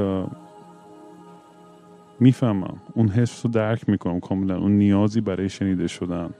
[2.20, 2.80] می‌فهمم.
[2.94, 4.59] اون حس رو درک می‌کنم کاملا.
[4.59, 6.30] اون نیازی برای شنیده شدن.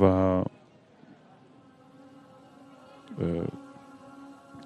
[0.00, 0.04] و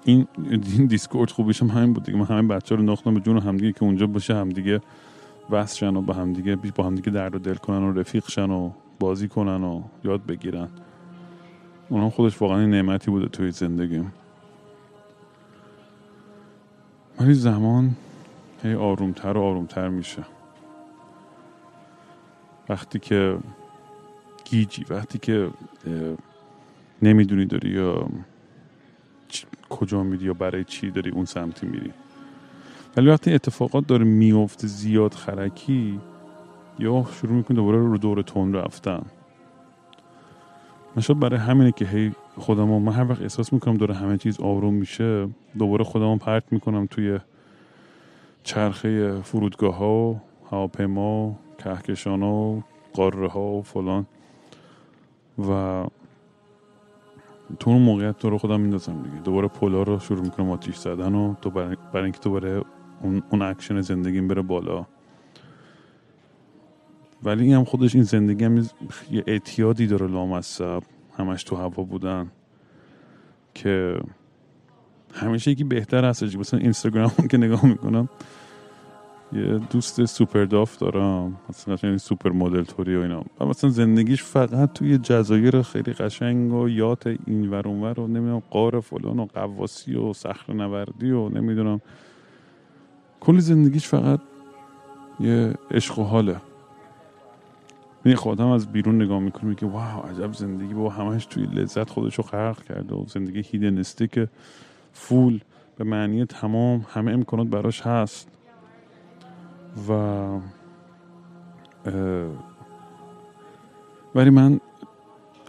[0.05, 2.17] این این دیسکورد هم همین بود دیگه.
[2.17, 4.81] من همین بچه رو نختم به جون همدیگه که اونجا باشه همدیگه
[5.49, 8.71] وصل شن و با همدیگه با همدیگه درد و دل کنن و رفیق شن و
[8.99, 10.67] بازی کنن و یاد بگیرن.
[11.89, 14.13] اونم خودش واقعا نعمتی بوده توی زندگیم.
[17.19, 17.95] ولی زمان
[18.63, 20.23] هی آرومتر و آرومتر میشه.
[22.69, 23.37] وقتی که
[24.45, 25.49] گیجی وقتی که
[27.01, 28.07] نمی‌دونی داری یا
[29.69, 31.93] کجا میری یا برای چی داری اون سمتی میری.
[32.97, 35.99] ولی وقتی اتفاقات داره میفته زیاد خرکی
[36.79, 39.01] یا شروع می‌کنی دوباره رو دور تون رفتن.
[40.95, 44.73] من برای همینه که هی خودم من هر وقت احساس می‌کنم داره همه چیز آروم
[44.73, 47.19] میشه دوباره خودم پرت می‌کنم توی
[48.43, 50.19] چرخه فرودگاه ها و
[50.51, 54.05] هواپیما و کهکشان ها و قاره ها و فلان.
[55.39, 55.83] و
[57.59, 59.15] تو اون موقعیت تو رو خودم میندازم دیگه.
[59.15, 62.61] دوباره پولا رو شروع می‌کنم آتیش زدن و تو برای اینکه دوباره
[63.01, 64.85] اون, اون اکشن زندگیم بره بالا.
[67.23, 68.57] ولی این هم خودش این زندگی هم
[69.11, 70.83] یه اعتیادی داره لامصب.
[71.17, 72.31] همش تو هوا بودن.
[73.53, 73.99] که
[75.13, 78.09] همیشه یکی بهتر هستش مثلا اینستاگرام که نگاه می‌کنم
[79.33, 81.37] یه دوست سوپر داف دارم.
[81.49, 83.23] مثلا یعنی سوپر مدل توری و اینا.
[83.39, 88.41] و مثلا زندگیش فقط توی جزایر خیلی قشنگ و یات این ور اونور و نمی‌دونم
[88.49, 91.81] قار فلان و قواسی و صخر نوردی و نمی‌دونم.
[93.19, 94.19] کل زندگیش فقط
[95.19, 96.35] یه عشق و حاله.
[98.05, 100.73] یعنی خودم از بیرون نگاه می‌کنم که واو عجب زندگی.
[100.73, 104.29] با همش توی لذت خودشو خلق کرده و زندگی هیدنستی که
[104.93, 105.39] فول
[105.77, 108.29] به معنی تمام همه امکانات براش هست.
[109.89, 109.93] و
[114.15, 114.59] ولی من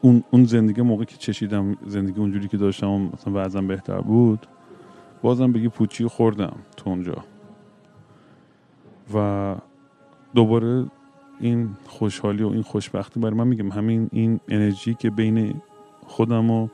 [0.02, 4.46] اون, اون زندگی موقع که چشیدم زندگی اونجوری که داشتم مثلا وضعم بهتر بود
[5.22, 7.24] بازم بگی پوچی خوردم تو اونجا.
[9.14, 9.56] و
[10.34, 10.86] دوباره
[11.40, 13.72] این خوشحالی و این خوشبختی برای من میگم.
[13.72, 15.60] همین این انرژی که بین
[16.06, 16.68] خودم و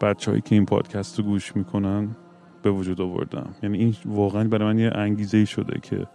[0.00, 2.08] بچههایی که این پادکست رو گوش می‌کنن
[2.62, 3.54] به وجود آوردم.
[3.62, 6.06] یعنی این واقعا برای من یه انگیزه ای شده که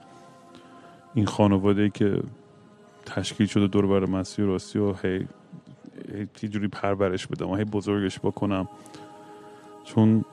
[1.13, 2.21] این خانواده که
[3.05, 5.27] تشکیل شده دور بر مسیح راستی و هی
[6.41, 8.67] هی جوری پرورش بدم و هی بزرگش بکنم.
[9.83, 10.25] چون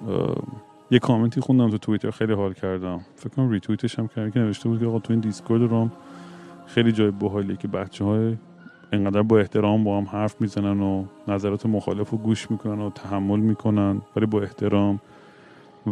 [0.91, 3.01] یه کامنتی خوندم تو توییتر خیلی حال کردم.
[3.17, 5.93] فکر کنم ریتویتش هم کردم که نوشته بود که آقا تو این دیسکورد room
[6.67, 8.37] خیلی جای باحالیه که بچه های
[8.93, 13.41] انقدر با احترام با هم حرف می‌زنن و نظرات مخالف رو گوش می‌کنن و تحمل
[13.41, 15.01] می‌کنن ولی با احترام.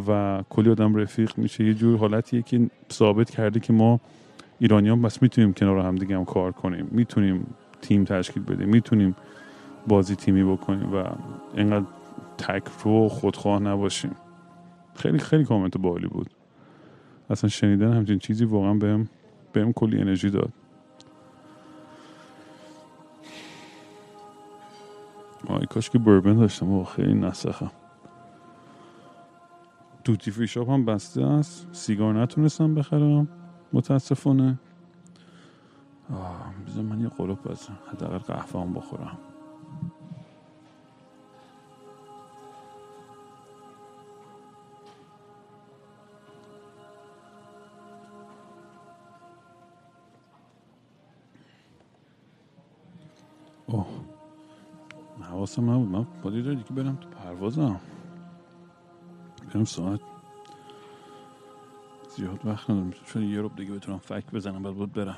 [0.08, 1.64] و کلی آدم رفیق میشه.
[1.64, 4.00] یه جور حالتیه که ثابت کرده که ما
[4.58, 6.88] ایرانیان بس می‌تونیم کنار هم دیگه هم کار کنیم.
[6.90, 7.46] می‌تونیم
[7.82, 8.68] تیم تشکیل بدیم.
[8.68, 9.16] می‌تونیم
[9.88, 11.04] بازی تیمی بکنیم و
[11.54, 11.84] اینقدر
[12.38, 14.16] تک رو خودخواه نباشیم.
[14.94, 16.30] خیلی خیلی کامنت بالی بود.
[17.30, 19.08] اصلا شنیدن همچین چیزی واقعا بهم
[19.52, 20.52] بهم کلی انرژی داد.
[25.48, 26.72] آی کاش که بربن داشتم.
[26.72, 27.70] و خیلی نسخه
[30.05, 31.68] دوتی فری شاپ هم بسته است.
[31.72, 33.29] سیگار نتونستم بخرم.
[33.72, 34.59] متاسفانه.
[36.66, 37.79] بذار من یه قلوب بزنم.
[37.92, 39.18] حداقل قهوه هم بخورم.
[53.66, 54.09] اوه.
[55.30, 55.88] حواسم نبود.
[55.88, 57.80] من باید دیگه برم تو پروازم.
[59.54, 60.00] برم ساعت
[62.16, 62.90] زیاد وقت ندارم.
[62.90, 65.16] چون یه روب دیگه بتونم فک بزنم بعد بود برم.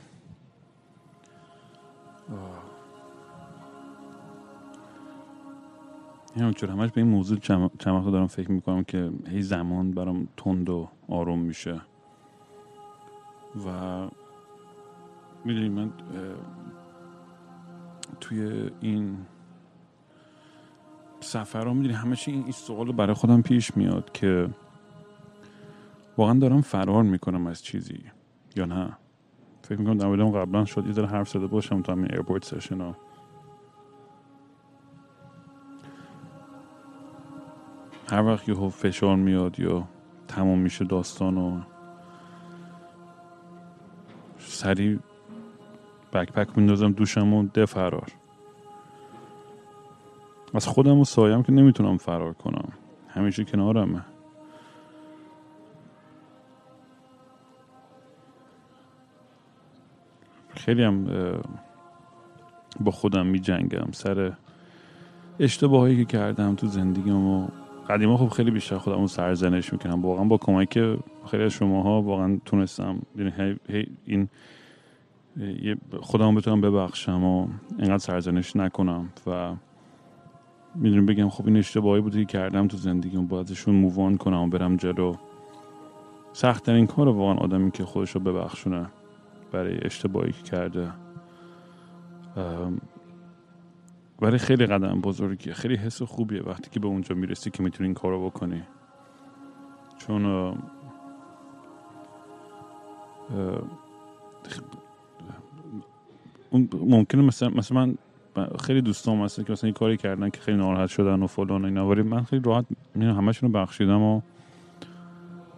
[6.36, 10.28] یعنی چرا همش به این موضوع چند وقت دارم فکر می‌کنم که هی زمان برام
[10.36, 11.80] تند و آروم میشه.
[13.66, 14.08] و
[15.44, 15.92] می‌دونی من
[18.20, 19.26] توی این
[21.22, 24.48] سفر رو می‌دونی همه این, سوال برای خودم پیش میاد که
[26.16, 28.04] واقعا دارم فرار می‌کنم از چیزی
[28.56, 28.96] یا نه؟
[29.62, 32.96] فکر می‌کنم در قبلا شد یه ذره حرف زده باشم تو همین airport session ها.
[38.10, 39.88] هر وقت یه فشار میاد یا
[40.28, 41.60] تمام میشه داستان و
[44.38, 44.98] سریع
[46.12, 48.21] backpack میندازم دوشم و ده فرار.
[50.54, 52.68] از خودم و سایم که نمی‌تونم فرار کنم.
[53.08, 54.04] همیشه کنارمه.
[60.54, 61.06] خیلی هم
[62.80, 64.32] با خودم می جنگم سر
[65.40, 67.48] اشتباهایی که کردم تو زندگیم و
[67.88, 70.02] قدیما خب خیلی بیشتر خودم رو سرزنش می‌کنم.
[70.02, 70.78] واقعا با کمک
[71.30, 73.02] خیلی از شماها واقعا تونستم.
[73.16, 73.58] یعنی
[74.06, 74.28] این
[76.00, 79.54] خودم بتونم ببخشم و اینقدر سرزنش نکنم و
[80.74, 83.26] می‌دونیم بگم خب این اشتباهی بودی که کردم تو زندگیم.
[83.26, 85.14] باید ازشون مووان کنم و برم جلو.
[86.32, 88.86] سخت این کار واقعا آدمی که خودش رو ببخشونه
[89.52, 90.92] برای اشتباهی که کرده.
[94.20, 95.52] برای خیلی قدم بزرگیه.
[95.52, 98.62] خیلی حس خوبیه وقتی که به اونجا می‌رسی که می‌تونی این کارو بکنی.
[99.98, 100.24] چون
[106.50, 107.94] اون ممکنه مثلا مثلا من
[108.64, 111.64] خیلی دوستان مثلا که مثلا این کاری کردن که خیلی ناراحت شدن و فلان و
[111.64, 111.88] اینا.
[111.88, 112.64] ولی من خیلی راحت
[112.96, 114.20] همشون رو بخشیدم و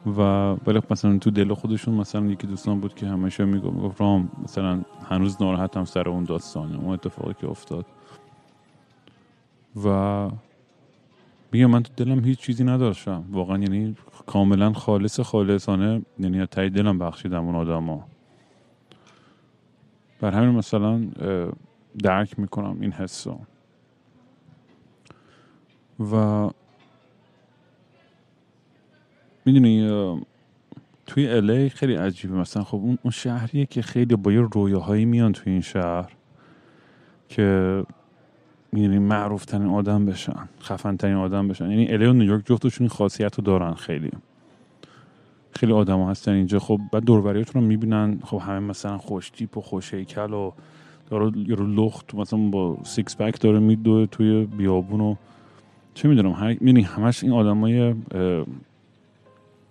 [0.06, 0.20] و
[0.66, 4.80] ولی مثلا تو دل خودشون مثلا یکی دوستان بود که همیشه می‌گفت می‌گفت رام مثلا
[5.08, 7.86] هنوز ناراحتم سر اون داستانه اون اتفاقی که افتاد.
[9.84, 10.28] و
[11.52, 13.24] میگم من تو دلم هیچ چیزی نداشتم.
[13.30, 18.00] واقعا یعنی کاملا خالص خالصانه یعنی تایی دلم بخشیدم اون آدم
[20.20, 21.06] بر همین مثلا
[22.02, 23.38] درک می‌کنم این حسو
[26.12, 26.50] و
[29.44, 29.88] می‌دونی
[31.06, 32.34] توی الی خیلی عجیبه.
[32.34, 36.12] مثلا خب اون شهریه که خیلی با یه رویاهایی میان توی این شهر
[37.28, 37.82] که
[38.72, 41.70] می‌دونی معروف ترین آدم بشن خفن ترین آدم بشن.
[41.70, 44.10] یعنی الی و نیویورک جفتشون این خاصیت رو دارن خیلی.
[45.50, 46.58] خیلی آدم ها هستن اینجا.
[46.58, 48.20] خب بعد دوروریاتون رو می‌بینن.
[48.24, 50.52] خب همه مثلا خوش تیپ و خوش هیکل و
[51.10, 55.14] داره رو لخت مثلا با six pack داره میدوه توی بیابون و
[55.94, 57.94] چه می‌دونم هر می‌دونی همش این آدمای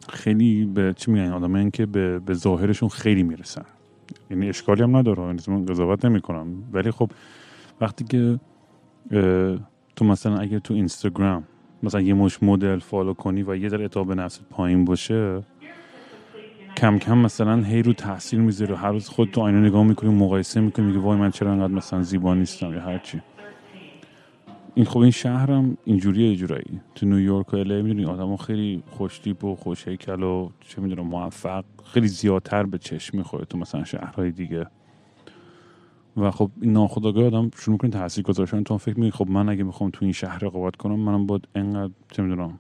[0.10, 3.66] خیلی به چی میگن؟ آدم که به, به ظاهرشون خیلی می‌رسن.
[4.32, 7.12] یعنی اشکالی هم نداره یعنی من قضاوت نمی کنم ولی خب
[7.82, 8.40] وقتی که
[9.96, 11.44] تو مثلا اگر تو اینستاگرام
[11.84, 15.44] مثلا یه مش مدل فالو کنی و یه ذره اعتماد به نفست پایین باشه
[16.84, 20.62] کم کم مثلا هی رو تحصیل می‌ذاره هر روز خود تو آینه نگاه می‌کنی مقایسه
[20.62, 23.22] می‌کنی میگه وای من چرا انقدر مثلا زیبا نیستم یا هرچی
[24.76, 26.82] این خب این شهرم اینجوریه جورایی.
[26.96, 31.66] تو نیویورک و الی می‌دونی آدم خیلی خوشتیپ و خوش هیکل و چه می‌دونم موفق
[31.86, 34.68] خیلی زیادتر به چشم می‌خوره تو مثلا شهرهای دیگه.
[36.18, 39.64] و خب این ناخداگاه آدم شروع می‌کنه تاثیر گذاشتن تو فکر می‌کنی خب من اگه
[39.64, 42.60] می‌خوام تو این شهر رقابت کنم منم باید انقدر چه می‌دونم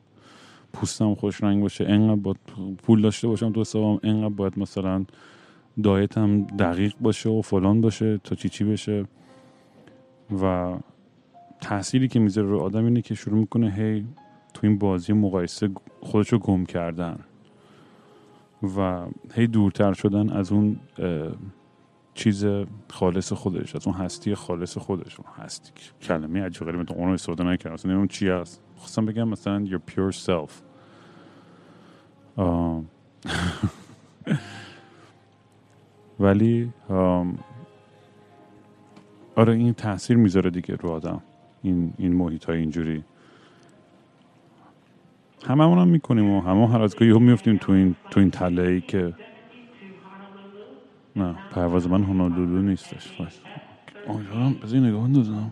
[0.73, 2.37] پوستم خوش رنگ باشه انقدر باید
[2.83, 5.05] پول داشته باشم تو حسابم انقدر باید مثلا
[5.83, 9.05] دایتم دقیق باشه و فلان باشه تا چی چی بشه.
[10.41, 10.73] و
[11.61, 14.05] تأثیری که می‌ذاره رو آدم اینه که شروع می‌کنه هی
[14.53, 15.69] تو این بازی مقایسه
[16.01, 17.19] خودشو گم کردن
[18.77, 20.79] و هی دورتر شدن از اون
[22.13, 22.45] چیز
[22.89, 27.73] خالص خودش از اون هستی خالص خودش هستی کلمه عجیب غریبه تو اونو استفاده نکردم
[27.73, 28.62] اصلا نمی‌دونم چی هست.
[28.83, 30.51] خواستم بگم مثلا your pure self.
[36.19, 36.73] ولی
[39.35, 41.21] آره این تاثیر می‌ذاره دیگه رو آدم.
[41.61, 43.03] این این محیط های اینجوری.
[45.47, 48.81] همه هم می‌کنیم و همه هر از گاهی میفتیم تو این تو این تله ای
[48.81, 49.13] که
[51.15, 53.13] نه پرواز من هنالولو نیستش.
[54.63, 55.51] بذاری نگاه اندازم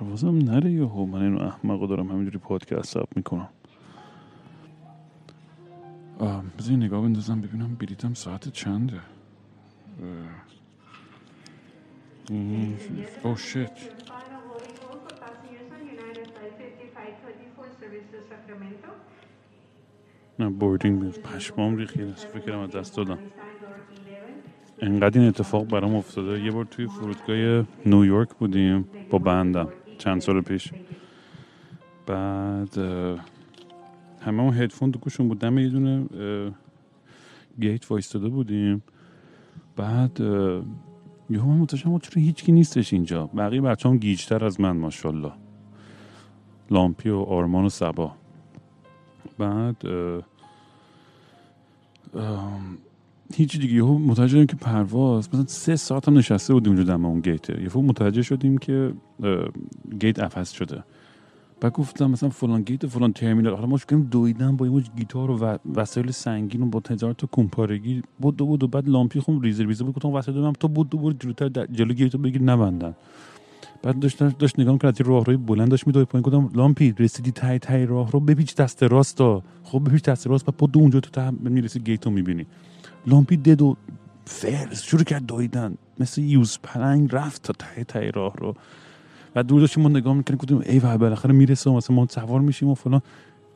[0.00, 3.48] پروازم نره یه من اینو احمق دارم همینجوری پادکست سب می‌کنم.
[6.58, 9.00] بذاری نگاه بندازم ببینم بلیتم ساعت چنده.
[13.22, 13.70] او شیت.
[20.38, 23.18] نه boarding پشمام ریخت فکرم از دست دادم.
[24.80, 26.42] انقدر این اتفاق برام افتاده.
[26.42, 29.72] یه بار توی فرودگاه نیویورک بودیم با band م.
[29.98, 30.72] چند سال پیش.
[32.06, 32.78] بعد
[34.20, 35.38] همه اون هدفون تو گوشون بود.
[35.38, 36.06] دم یه دونه
[37.60, 38.82] gate وایستاده بودیم.
[39.76, 40.20] بعد
[41.30, 43.26] یه من متوجهم چرا هیچکی نیستش اینجا.
[43.26, 45.32] بقیه بچه هم گیجتر از من ماشاءالله.
[46.70, 48.12] لامپی و آرمان و سبا.
[49.38, 49.76] بعد
[53.34, 53.74] هیچی دیگه.
[53.74, 57.62] یهو متوجه شدیم که پرواز مثلا سه ساعت هم نشسته بودیم اونجا دم اون گیته
[57.62, 58.92] یهو متوجه شدیم که
[60.00, 60.84] گیت عفس شده.
[61.60, 65.58] بعد گفتم مثلا فلان گیت فلان ترمینال حالا ما شکریم دویدن با یه گیتار و
[65.74, 67.28] وسایل سنگین و با هزار تا
[68.18, 69.94] بود بود و بعد لامپی خون ریزر ریزر بود.
[69.94, 72.94] گفتم وسایل دادم تو بود بود جلوتر جلو گیتو بگیر نبندن.
[73.82, 76.22] بعد داشت داشت نگاه کرد راه روی بلند داشت می‌دوید پایین.
[76.22, 79.18] گفتم لامپی رسیدی ته ته راهرو بپیچ دست راست
[79.62, 82.46] خب بپیچ دست راست بعد بدو اونجا تو تا می‌رسی gate و می‌بینی.
[83.06, 83.76] لامپی تر و
[84.24, 85.74] فرز شروع کرد دویدن.
[86.00, 88.54] مثل یوز پلنگ رفت تا ته ته راهرو.
[89.36, 92.68] و دور داشتیم ما نگاه می‌کنیم گفتیم ای وای بالاخره می‌رسه مثلا ما سوار میشیم
[92.68, 93.02] و فلان.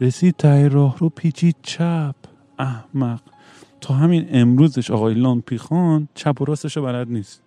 [0.00, 2.14] رسید ته راهرو پیچید چپ.
[2.58, 3.20] احمق.
[3.80, 7.42] تا همین امروزش آقای لامپی خان چپ و راستش رو بلد نیست.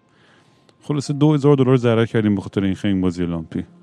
[0.82, 3.64] خلاصه دو هزار دلار ضرر کردیم به خاطر این خنگ بازی لامپی.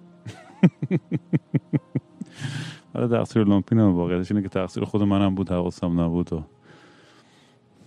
[2.95, 6.43] حالا تقصیر لامپی نه واقعیتش اینه که تقصیر خود منم بود حواسم نبود و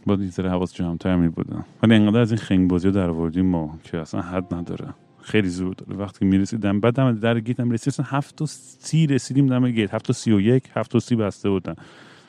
[0.06, 3.46] باید یه ذره حواس جمعتر می بودم ولی انقدر از این خنگ بازی در آوردیم
[3.46, 4.94] ما که اصلا حد نداره.
[5.22, 5.76] خیلی زود.
[5.76, 9.94] داره وقتی می‌رسیدم بعد دم در gate هم رسیدم هفت و سی رسیدیم دم gate.
[9.94, 11.76] هفت و سی و یک هفت و سی بسته بودن.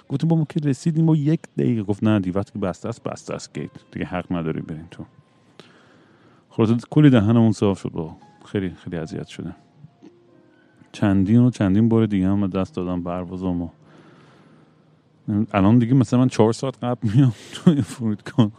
[0.09, 1.83] گفتیم با ما که رسیدیم با یک دقیقه.
[1.83, 3.71] گفت نه دی وقتی بسته است بسته است gate.
[3.93, 5.05] دیگه حق نداری برین تو.
[6.51, 9.55] خلاصه کلی دهنمون صاف شد با خیلی خیلی اذیت شده
[10.93, 13.69] چندین و چندین بار دیگه هم دست دادم پروازامو
[15.53, 18.51] الان دیگه مثلا من چهار ساعت قبل میام توی فرودگاه.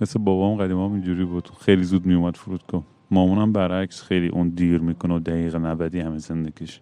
[0.00, 1.48] مثل بابام قدیما اینجوری بود.
[1.60, 2.82] خیلی زود میومد فرودگاه.
[3.10, 6.80] مامونم برعکس خیلی اون دیر می‌کنه و دقیقه نبدی همه زندگیش.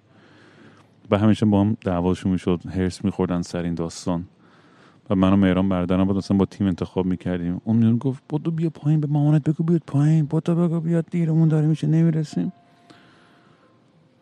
[1.11, 2.61] و همیشه با هم دعواشون می‌شد.
[2.67, 4.25] هرس میخوردن سر این داستان.
[5.11, 6.17] و منو مهران بردارم بود.
[6.17, 7.61] مثلا با تیم انتخاب می‌کردیم.
[7.65, 10.25] اون میون گفت بودو بیا پایین به مامانت بگو بیاد پایین.
[10.25, 11.87] بودو بگو بیاد دیرمون داره میشه.
[11.87, 12.53] نمی‌رسیم.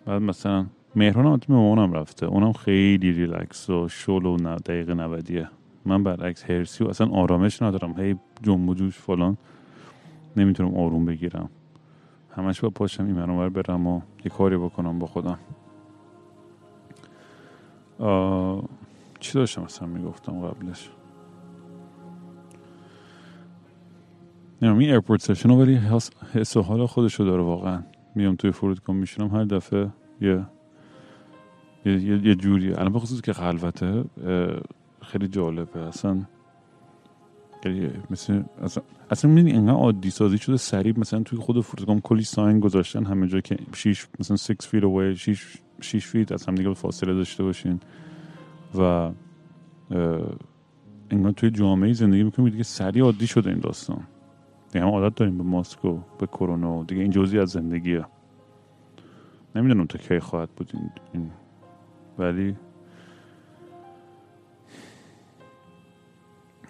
[0.06, 0.66] بعد مثلا
[0.98, 2.26] مهران تیم مامانم رفته.
[2.26, 5.48] اونم خیلی ریلکس و شل و دقیقه نودیه.
[5.84, 8.00] من برعکس حرصی و اصلا آرامش ندارم.
[8.00, 9.36] هی جنب و جوش فلان.
[10.36, 11.50] نمی‌تونم آروم بگیرم.
[12.36, 15.38] همش باید پاشم اینور اونور برم و یه کاری بکنم با خودم.
[19.20, 20.90] چی داشتم اصلا می‌گفتم قبلش؟
[24.62, 25.74] نمیم این airport session ولی
[26.34, 27.82] حس و حال خودشو داره واقعا.
[28.14, 29.88] میام توی فرودگاه میشونم هر دفعه
[30.20, 30.46] یه
[31.88, 34.04] یه, یه, یه جوری الان بخصوص که خلوته
[35.02, 35.80] خیلی جالبه.
[35.80, 36.22] اصلا
[38.10, 42.60] مثل اصلا اصلا می‌دونی اینقدر عادی سازی شده سریع مثلا توی خود فرودگاه کلی ساین
[42.60, 46.74] گذاشتن همه جا که 6 مثلا 6 فیت اوی 6 6 فیت از هم دیگه
[46.74, 47.80] فاصله داشته باشین.
[48.78, 49.10] و
[51.10, 54.00] انگار توی جامعه زندگی می‌کنیم دیگه سریع عادی شده این داستان.
[54.72, 58.04] دیگه هم عادت داریم به ماسک و به کرونا دیگه این جزئی از زندگیه.
[59.56, 61.30] نمی‌دونم تا کی خواهد بود این, این
[62.18, 62.56] ولی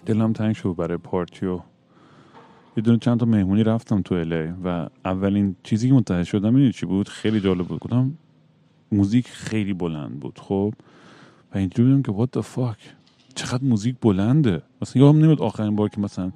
[0.05, 1.45] دلم تنگ شد برای پارتی
[2.77, 6.71] یه دونه چند تا مهمونی رفتم تو الی و اولین چیزی که متحد شدم این
[6.71, 7.79] چی بود؟ خیلی جالب بود.
[7.79, 8.11] گفتم
[8.91, 10.73] موزیک خیلی بلند بود خب؟
[11.55, 12.77] و اینجوری بودم که what the fuck
[13.35, 16.31] چقدر موزیک بلنده؟ مثلا یادم نمیاد آخرین بار که مثلا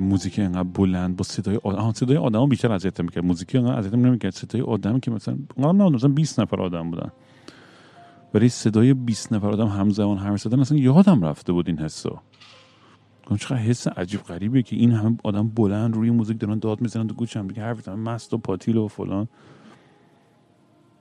[0.00, 3.24] موزیک اینقدر بلند با صدای آدم صدای آدم بیشتر اذیت می‌کرد.
[3.24, 4.32] موزیک اینقدر اذیت نمی‌کرد.
[4.32, 5.38] صدای آدم که مثلا
[5.72, 7.10] مثلا 20 نفر آدم بودن.
[8.34, 12.22] ولی صدای 20 نفر آدم همزمان حرف زدن اصلا یادم رفته بود این حسا.
[13.38, 17.14] چقدر حس عجیب غریبه که این همه آدم بلند روی موزیک دارن داد می‌زنن تو
[17.14, 19.28] گوشم دیگه حرف می‌زنن مست و پاتیل و فلان.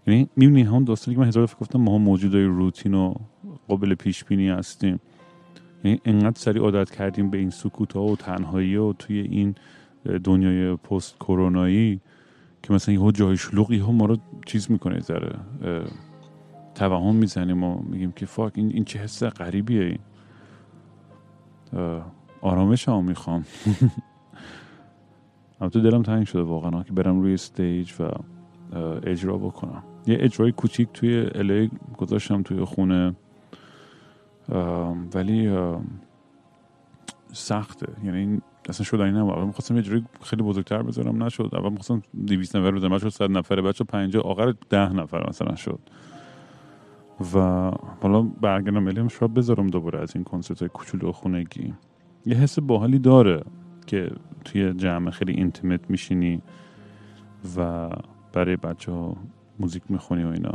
[0.07, 3.13] یعنی می‌بینی همون داستانی که من هزار دفعه گفتم ما موجودای روتین و
[3.67, 4.99] قابل پیش بینی هستیم.
[5.83, 9.55] یعنی انقدر سریع عادت کردیم به این سکوت ها و تنهایی و توی این
[10.23, 12.01] دنیای پست کرونایی
[12.63, 15.35] که مثلا یه جای شلوغی ها ما رو چیز می‌کنه ذره
[16.79, 19.99] توهم می‌زنیم و میگیم که فاک این, این چه حس غریبیه این.
[22.41, 23.45] آرامش هم می‌خوام.
[25.71, 28.03] تو دلم تنگ شده واقعا که برم روی استیج و
[29.03, 29.83] اجرا بکنم.
[30.07, 33.15] یه اجرای کوچیک توی الی گذاشتم توی خونه.
[35.13, 35.67] ولی
[37.31, 37.87] سخته.
[38.03, 39.33] یعنی اصلا شدنی نبود.
[39.33, 41.49] اول می‌خواستم یه جوری خیلی بزرگتر بذارم نشد.
[41.53, 45.79] اول می‌خواستم 200 نفر بذارم شد 100 نفره بچه 50 آخر 10 نفر مثلا شد.
[47.35, 47.39] و
[48.01, 51.73] حالا برگردم الیم شاید بذارم دوباره از این کنسرت های کوچولو خونگی.
[52.25, 53.43] یه حس باحالی داره
[53.85, 54.11] که
[54.45, 56.41] توی جمع خیلی اینتیمت میشینی
[57.57, 57.89] و
[58.33, 59.15] برای بچه ها
[59.59, 60.53] موزیک می‌خونی و اینا.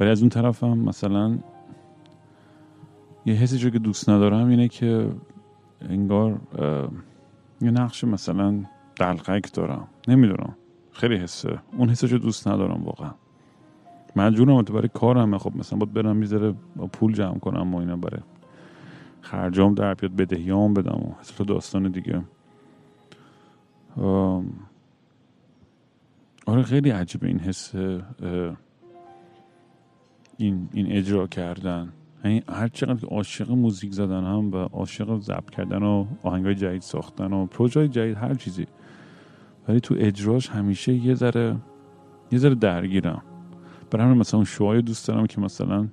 [0.00, 1.38] ولی از اون طرف هم مثلا
[3.26, 5.10] یه حسی که دوست ندارم اینه که
[5.80, 6.40] انگار
[7.60, 8.64] یه نقش مثلا
[8.96, 9.88] دلقک دارم.
[10.08, 10.56] نمی‌دونم.
[10.92, 11.58] خیلی حسه.
[11.76, 13.10] اون حسش دوست ندارم واقعا.
[14.16, 16.54] مجبورم تو برای کارم خب مثلا باید برم می‌ذاره
[16.92, 18.20] پول جمع کنم و اینا برای
[19.20, 22.22] خرجام در بیاد بدهیام بدم و تو داستان دیگه.
[26.46, 27.74] آره خیلی عجیبه این حس
[30.36, 31.92] این, این اجرا کردن.
[32.24, 36.82] یعنی هر چقدر که عاشق موزیک زدن هم و عاشق ضبط کردن و آهنگای جدید
[36.82, 38.66] ساختن و پروژه جدید هر چیزی.
[39.68, 41.56] ولی تو اجراش همیشه یه ذره
[42.32, 43.22] یه ذره درگیرم.
[43.98, 45.88] برای مثلا اون شوهای دوست دارم که مثلا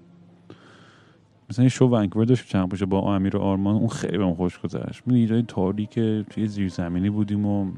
[1.49, 5.02] مثلا شو ونکوور داشت چند باشه با امیر آرمان اون خیلی بهم خوش گذشت.
[5.08, 5.93] من یه جای تاریک
[6.30, 7.72] توی زیرزمینی بودیم و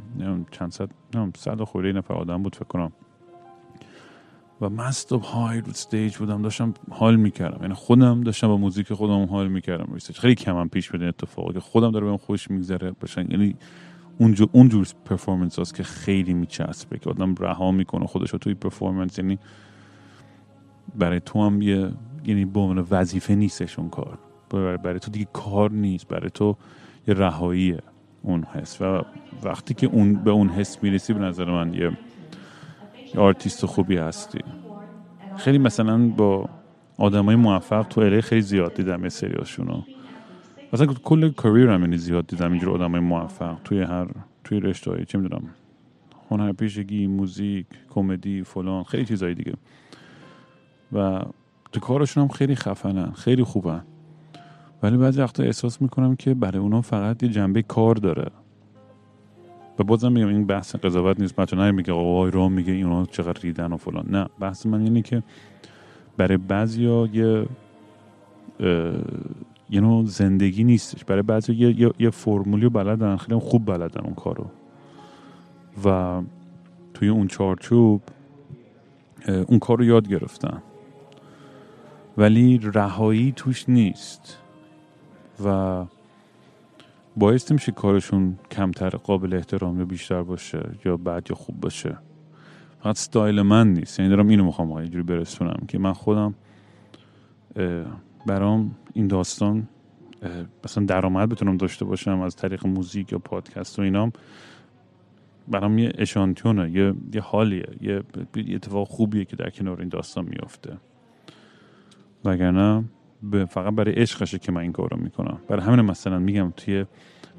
[0.51, 0.89] چند صد
[1.38, 2.91] صد خورده نفر آدم بود فکر کنم.
[4.61, 7.61] و مست و های رو استیج بودم داشتم حال می‌کردم.
[7.61, 9.97] یعنی خودم داشتم با موزیک خودم حال می‌کردم.
[10.15, 12.91] خیلی کم هم پیش بده اتفاقی که خودم داره بهم خوش میگذره.
[12.91, 13.55] باشن یعنی
[14.19, 19.39] اونجور اونجور performance هست که خیلی میچسبه که آدم رها می‌کنه خودش توی performance یعنی
[20.95, 21.91] برای تو هم یه
[22.25, 24.17] یعنی به عنوان وظیفه نیستش اون کار.
[24.49, 26.07] برای, برای تو دیگه کار نیست.
[26.07, 26.57] برای تو
[27.07, 27.79] یه رهاییه
[28.21, 28.81] اون حس.
[28.81, 29.01] و
[29.43, 31.91] وقتی که اون به اون حس می‌رسی به نظر من یه
[33.17, 34.39] آرتیست خوبی هستی.
[35.38, 36.49] خیلی مثلا با
[36.97, 39.81] آدمای موفق تو LA خیلی زیاد دیدم یه سریاشونو
[40.73, 43.57] مثلا کل کریر هم یعنی زیاد دیدم اینجور آدمای موفق.
[43.63, 44.07] توی هر
[44.43, 45.49] توی رشته چه می‌دونم
[46.57, 49.53] پیشگی موزیک کمدی فلان خیلی چیزایی دیگه.
[50.94, 51.22] و
[51.72, 53.84] تو کارشون هم خیلی خفنن خیلی خوبن.
[54.84, 58.32] ولی بعضی وقتا احساس می‌کنم که برای اونا فقط یه جنبه کار داره.
[59.80, 61.36] و بازم میگم این بحث قضاوت نیست.
[61.36, 64.06] بچه میگه آقای رو میگه اینا چقدر ریدن و فلان.
[64.10, 65.24] نه بحث من اینه که
[66.18, 67.46] برای بعضیا یه
[69.70, 71.06] یه نوع زندگی نیستش.
[71.06, 74.46] برای بعضی یه, یه،, یه فرمولی بلدن خیلی خوب بلدن اون کارو.
[75.86, 76.22] و
[76.94, 78.02] توی اون چارچوب
[79.48, 80.62] اون کار رو یاد گرفتن.
[82.18, 84.38] ولی رهایی توش نیست.
[85.45, 85.86] و
[87.18, 91.97] باعث میشه کارشون کمتر قابل احترام یا بیشتر باشه یا بعد یا خوب باشه.
[92.84, 93.99] فقط ستایل من نیست.
[93.99, 96.36] یعنی دارم اینو می‌خوام اینجوری برسونم که من خودم
[98.26, 99.68] برام این داستان
[100.66, 104.11] مثلا درآمد بتونم داشته باشم از طریق موزیک یا پادکست و اینام.
[105.47, 108.03] برام یه اشانتیونه یه, یه حالیه یه
[108.36, 110.78] اتفاق خوبیه که در کنار این داستان میافته.
[112.26, 112.84] وگرنه
[113.49, 115.38] فقط برای عشقشه که من این کارو می‌کنم.
[115.47, 116.86] برای همین مثلا میگم توی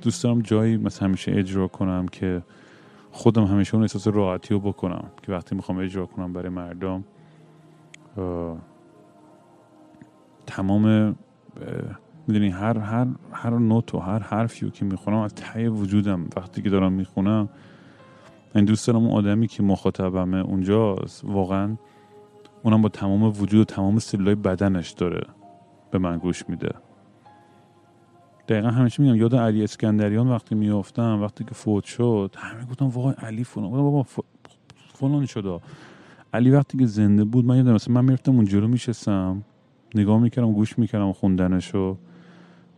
[0.03, 2.43] دوست دارم جایی مثلا همیشه اجرا کنم که
[3.11, 5.11] خودم همیشه اون احساس راحتی رو بکنم.
[5.23, 7.05] که وقتی می‌خوام اجرا کنم برای مردم
[10.47, 11.17] تمام
[12.27, 16.27] می‌دونی هر هر هر نوت و هر حرفی که می‌خونم از ته وجودم.
[16.37, 17.49] وقتی که دارم می‌خونم
[18.55, 21.77] این دوست دارم اون آدمی که مخاطبمه اونجاست واقعا
[22.65, 25.27] اونم با تمام وجود و تمام سلولای بدنش داره
[25.91, 26.75] به من گوش میده.
[28.49, 33.13] دقیقا همیشه میگم یاد علی اسکندریان وقتی میافتم وقتی که فوت شد همه گفتم واقعا
[33.13, 33.71] علی فلان.
[33.71, 34.07] بابا
[34.95, 35.61] فلان شده
[36.35, 39.43] علی وقتی که زنده بود من یادم مثلا من می‌رفتم اون جلو میشستم
[39.95, 41.97] نگاه می‌کردم گوش می‌کردم خوندنشو.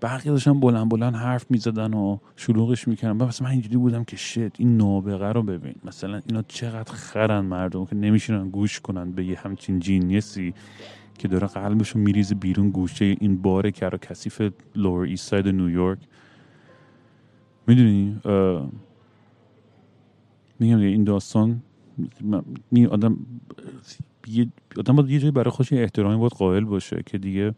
[0.06, 3.26] بقیه داشتن بلند بلند حرف می‌زدن و شلوغش می‌کردن.
[3.26, 5.74] مثلا من اینجوری بودم که شت این نابغه رو ببین.
[5.84, 10.54] مثلا اینا چقدر خرن مردم که نمیشونن گوش کنن به یه همچین جینیسی
[11.18, 14.42] که داره قلبشو میریزه بیرون گوشه این بار کرا کثیف
[14.76, 15.98] Lower East Side نیویورک
[17.66, 18.20] می‌دونی؟
[20.60, 21.62] میگم این داستان
[22.70, 23.16] می آدم
[24.78, 27.54] آدم باید یه جایی برای خودش احترامی باید قائل باشه که دیگه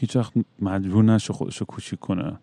[0.00, 2.38] هیچ وقت مجبور نشه خودش رو کوچیک کنه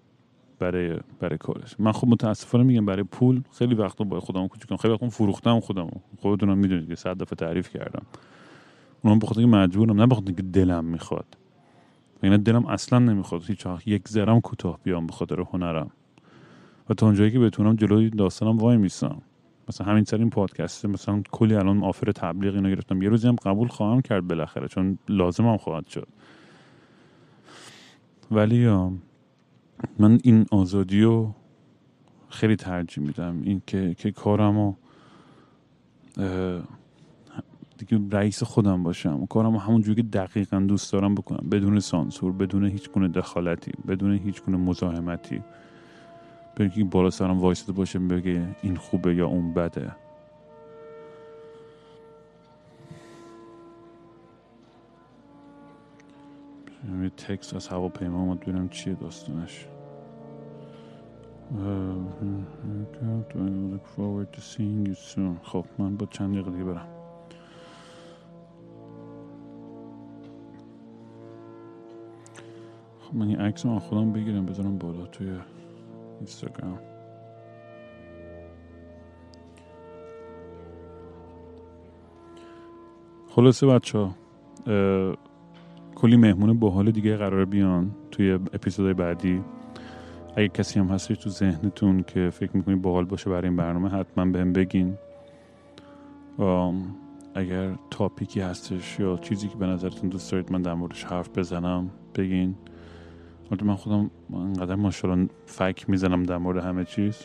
[0.59, 1.75] برای برای کارش.
[1.79, 4.77] من خب متاسفانه میگم برای پول خیلی وقتا باید خودم کوچیک کنم.
[4.77, 5.89] خیلی وقتا فروختم خودم
[6.21, 8.05] خودتونم می‌دونید که صد دفعه تعریف کردم.
[9.01, 10.01] اونم بخاطر که مجبورم.
[10.01, 11.25] نه بخاطر که دلم می‌خواد.
[12.23, 13.43] یعنی دلم اصلا نمی‌خواد.
[13.47, 15.91] هیچ یک ذرم کوتاه بیام به خاطر هنرم.
[16.89, 19.21] و تا اونجایی که بتونم جلوی داستانم وای میسم
[19.69, 20.85] مثلا همین سر این پادکست.
[20.85, 23.01] مثلا کلی الان آفر تبلیغ اینو گرفتم.
[23.01, 24.67] یه روزی هم قبول خواهم کرد بالاخره.
[24.67, 26.07] چون لازمم خواهد شد.
[28.31, 28.67] ولی
[29.99, 31.35] من این آزادی رو
[32.29, 33.41] خیلی ترجیح میدم.
[33.43, 34.77] این که, که کارم
[37.77, 39.25] دیگه رئیس خودم باشم.
[39.25, 41.49] کارم همونجوری که دقیقا دوست دارم بکنم.
[41.49, 45.41] بدون سانسور بدون هیچ گونه دخالتی بدون هیچ گونه مزاحمتی.
[46.57, 49.91] بگی بالا سرم وایساده باشه بگه این خوبه یا اون بده.
[57.03, 59.67] یه تکست از هواپیما اومد ببینم چیه داستانش
[65.43, 66.87] خب من با چند دقیقه دیگه برم
[72.99, 75.31] خب من این عکس رو خودم بگیرم بذارم بالا توی
[76.19, 76.79] اینستاگرام
[83.27, 84.15] خلاصه بچه ها
[85.95, 89.41] کلی مهمون باحال دیگه قرار بیان توی اپیزودهای بعدی.
[90.35, 94.25] اگه کسی هم هستش تو ذهنتون که فکر می‌کنید باحال باشه برای این برنامه حتما
[94.25, 94.97] بهم بگین.
[97.35, 101.89] اگر تاپیکی هستش یا چیزی که به نظرتون دوست دارید من در موردش حرف بزنم
[102.15, 102.55] بگین.
[103.51, 107.17] البته من خودم انقدر ماشاءالله فک می‌زنم در مورد همه چیز.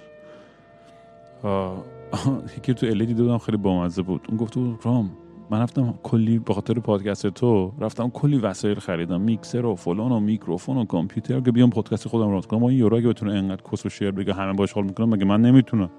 [2.59, 4.27] یکی تو الی دیده بودم خیلی بامزه بود.
[4.29, 5.11] اون گفت رام.
[5.51, 10.21] من رفتم کلی به خاطر پادکست تو رفتم کلی وسایل خریدم میکسر و فلان و
[10.21, 11.41] میکروفون و کامپیوتر.
[11.41, 14.11] که بیام پادکست خودم رو کنم ما این یورو اگه بتونه انقدر کس و شعر
[14.11, 15.91] بگه همه باش حال می‌کنم مگه من نمی‌تونم؟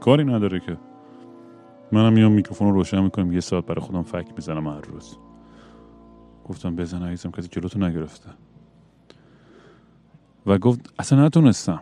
[0.00, 0.76] کاری نداره که.
[1.92, 5.16] منم میام میکروفون رو روشن می‌کنم یه ساعت برای خودم فک می‌زنم هر روز.
[6.44, 8.30] گفتم بزن عزیزم کسی جلوتو نگرفته.
[10.46, 11.80] و گفت اصلا نتونستم.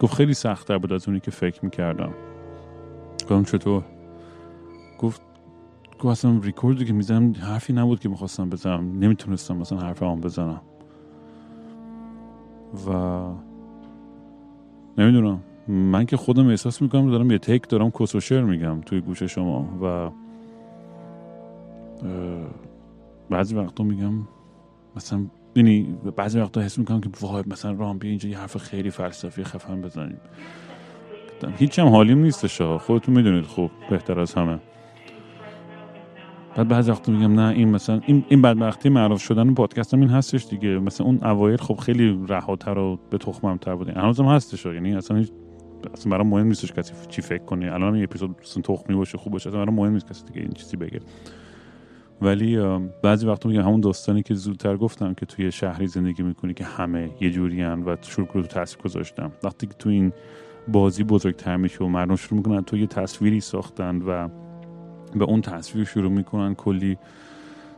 [0.00, 2.14] گفت خیلی سختتر بود از اونی که فکر می‌کردم.
[3.22, 3.82] گفتم چطور؟
[5.98, 8.98] گفت اصلا ریکوردی که می‌زنم حرفی نبود که می‌خواستم بزنم.
[8.98, 10.60] نمی‌تونستم مثلا حرف هم بزنم.
[12.88, 12.90] و
[14.98, 15.40] نمی‌دونم.
[15.68, 20.10] من که خودم احساس می‌کنم دارم یه تیک دارم کس میگم توی گوش شما و
[23.30, 24.12] بعضی وقتا میگم
[24.96, 25.26] مثلا
[25.56, 29.44] یعنی بعضی وقتا حس می‌کنم که وای مثلا رام بیا اینجا یه حرف خیلی فلسفی
[29.44, 30.18] خفن بزنیم.
[31.56, 34.58] هیچ هم حالیم نیستش خودتون می‌دونید خوب بهتر از همه.
[36.56, 40.08] بعد بعضی وقتا میگم نه این مثلا این این بدبختی معروف شدن پادکست هم این
[40.08, 40.78] هستش دیگه.
[40.78, 43.92] مثلا اون اوایل خب خیلی رهاتر و به تخمم تر بوده.
[43.92, 45.24] هنوز هم هستش یعنی اصلا
[45.94, 47.72] اصلا برام مهم نیستش کسی چی فکر کنه.
[47.72, 50.50] الان این اپیزود اصلا تخمی باشه خوب باشه اصلا برام مهم نیست کسی دیگه این
[50.50, 51.00] چیزی بگه.
[52.22, 52.58] ولی
[53.02, 57.10] بعضی وقتا میگم همون داستانی که زودتر گفتم که توی شهری زندگی می‌کنی که همه
[57.20, 60.12] یه جوری و شروع رو تاثیر گذاشتم وقتی که تو این
[60.68, 64.28] بازی بزرگتر میشه و مردم شروع می‌کنن تو یه تصویری ساختن و
[65.16, 66.98] به اون تصویر شروع می‌کنن کلی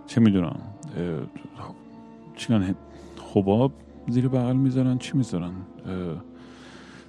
[0.07, 0.61] چه می‌دونم
[2.37, 2.75] چی
[3.17, 3.73] خوباب
[4.09, 5.53] زیر بغل می‌ذارن چی می‌ذارن؟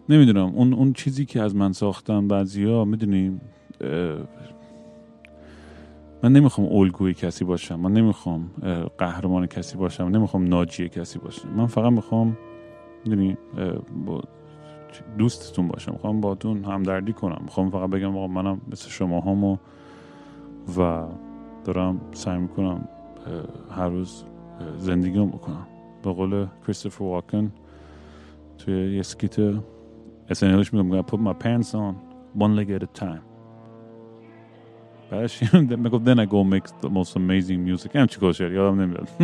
[0.10, 0.46] نمی‌دونم.
[0.46, 3.42] اون اون چیزی که از من ساختن بعضیا می‌دونیم
[6.24, 8.52] من نمی‌خوام الگوی کسی باشم من نمی‌خوام
[8.98, 11.50] قهرمان کسی باشم نمی‌خوام ناجی کسی باشم.
[11.50, 12.38] من فقط می‌خوام
[13.06, 13.38] می‌دونی
[14.06, 14.22] با
[15.18, 15.92] دوستتون باشم.
[15.92, 17.42] می‌خوام باتون همدردی کنم.
[17.44, 19.58] می‌خوام فقط بگم آقا منم مثل شما هم و
[21.64, 22.88] دارم سعی می‌کنم
[23.72, 24.24] هر روز
[24.78, 25.68] زندگی بکنم.
[26.04, 27.52] به قول کریستوفر واکن
[28.58, 29.36] توی یه سکیت
[30.30, 31.94] اسنیلش میگم put my pants on
[32.40, 33.20] one leg at a time.
[35.12, 35.54] بعدش
[35.84, 37.96] می‌گفت then I go make the most amazing music.
[37.96, 39.10] هم چی شد؟ یادم نمیاد.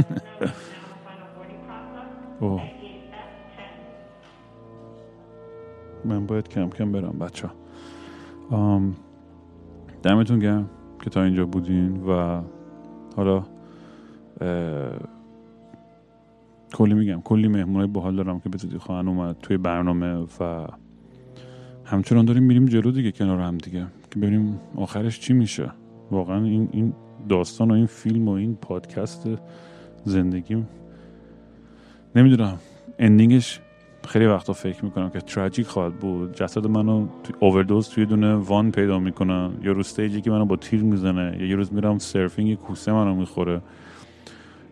[6.05, 7.49] من باید کم کم برم بچه
[10.03, 10.69] دمتون گرم.
[11.05, 12.41] که تا اینجا بودین و
[13.15, 13.43] حالا
[16.73, 20.67] کلی میگم کلی مهمونای باحال دارم که به خواهن اومد توی برنامه و
[21.85, 25.71] همچنان داریم میریم جلو دیگه کنار هم دیگه که ببینیم آخرش چی میشه.
[26.11, 26.93] واقعا این این
[27.29, 29.27] داستان و این فیلم و این پادکست
[30.03, 30.67] زندگیم
[32.15, 32.57] نمی‌دونم
[32.99, 33.61] اندینگش
[34.07, 36.35] خیلی وقتا فکر می‌کنم که تراجیک خواهد بود.
[36.35, 37.07] جسد منو
[37.39, 41.45] اووردوز توی دونه وان پیدا می‌کنن یا رو استیجی که منو با تیر می‌زنه یا
[41.45, 43.61] یه روز میرم سرفینگ یه کوسه منو می‌خوره.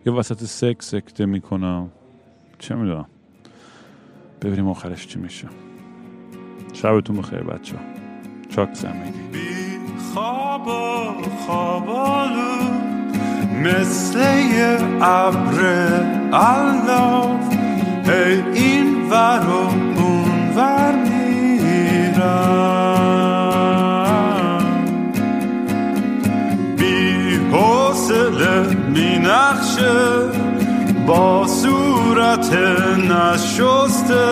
[0.06, 1.90] یا وسط سکس سکته می‌کنم
[2.58, 3.06] چه می‌دونم.
[4.42, 5.48] ببینیم آخرش چی میشه.
[6.72, 7.76] شبتون بخیر بچه
[8.48, 9.40] چاک زمیدی بی
[10.14, 10.68] خواب
[11.46, 12.54] خوابالو
[13.64, 14.20] مثل
[15.02, 15.64] عبر
[16.32, 17.54] الاف
[18.08, 19.52] هی این ور و
[20.00, 21.34] اون ور میرم.
[26.78, 28.62] بی حوصله
[28.94, 29.94] بی نقشه
[31.06, 32.52] با صورت
[33.10, 34.24] نشسته.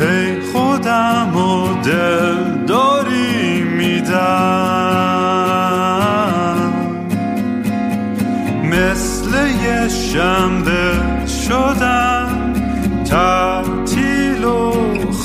[0.00, 4.64] هی خودم و دل داری میدم.
[8.64, 9.30] مثل
[9.64, 10.92] یه شنبه
[11.26, 12.13] شدم.
[13.04, 14.72] تعطیل و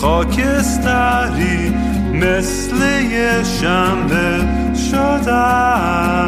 [0.02, 1.74] خاکستری
[2.14, 2.76] مثل
[3.12, 4.48] یه شنبه
[4.92, 6.20] شدم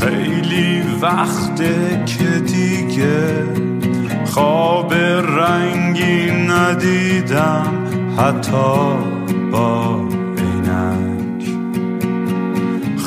[0.00, 3.44] خیلی وقته که دیگه
[4.24, 7.86] خواب رنگی ندیدم
[8.18, 8.96] حتی
[9.52, 10.00] با
[10.38, 11.44] عینک.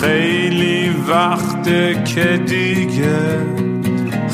[0.02, 3.69] خیلی وقته که دیگه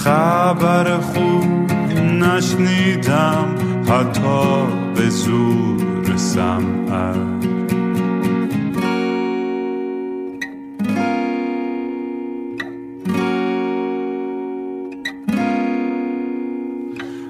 [0.06, 3.56] خبر خوب نشنیدم
[3.89, 7.16] حتی به زور سمعت.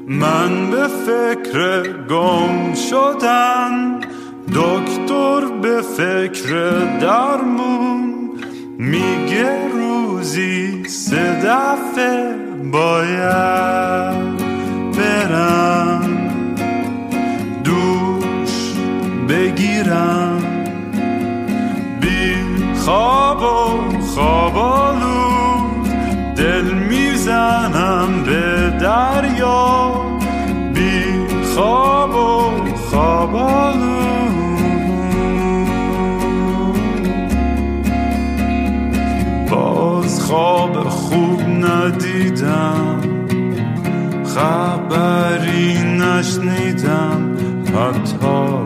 [0.07, 3.99] من به فکر گم شدن
[4.47, 8.29] دکتر به فکر درمون
[8.77, 14.37] میگه روزی سه دفعه باید
[14.97, 16.09] برم
[17.63, 18.73] دوش
[19.29, 20.43] بگیرم.
[22.01, 22.35] بی
[22.75, 25.15] خواب و خوابالو
[26.35, 29.91] دل می‌زنم به دریا.
[30.73, 31.03] بی
[31.55, 32.51] خواب و
[32.89, 33.95] خوابالو
[39.49, 41.41] باز خواب خوب
[42.35, 42.99] ندیدم
[44.25, 47.35] خبری نشنیدم
[47.75, 48.64] حتی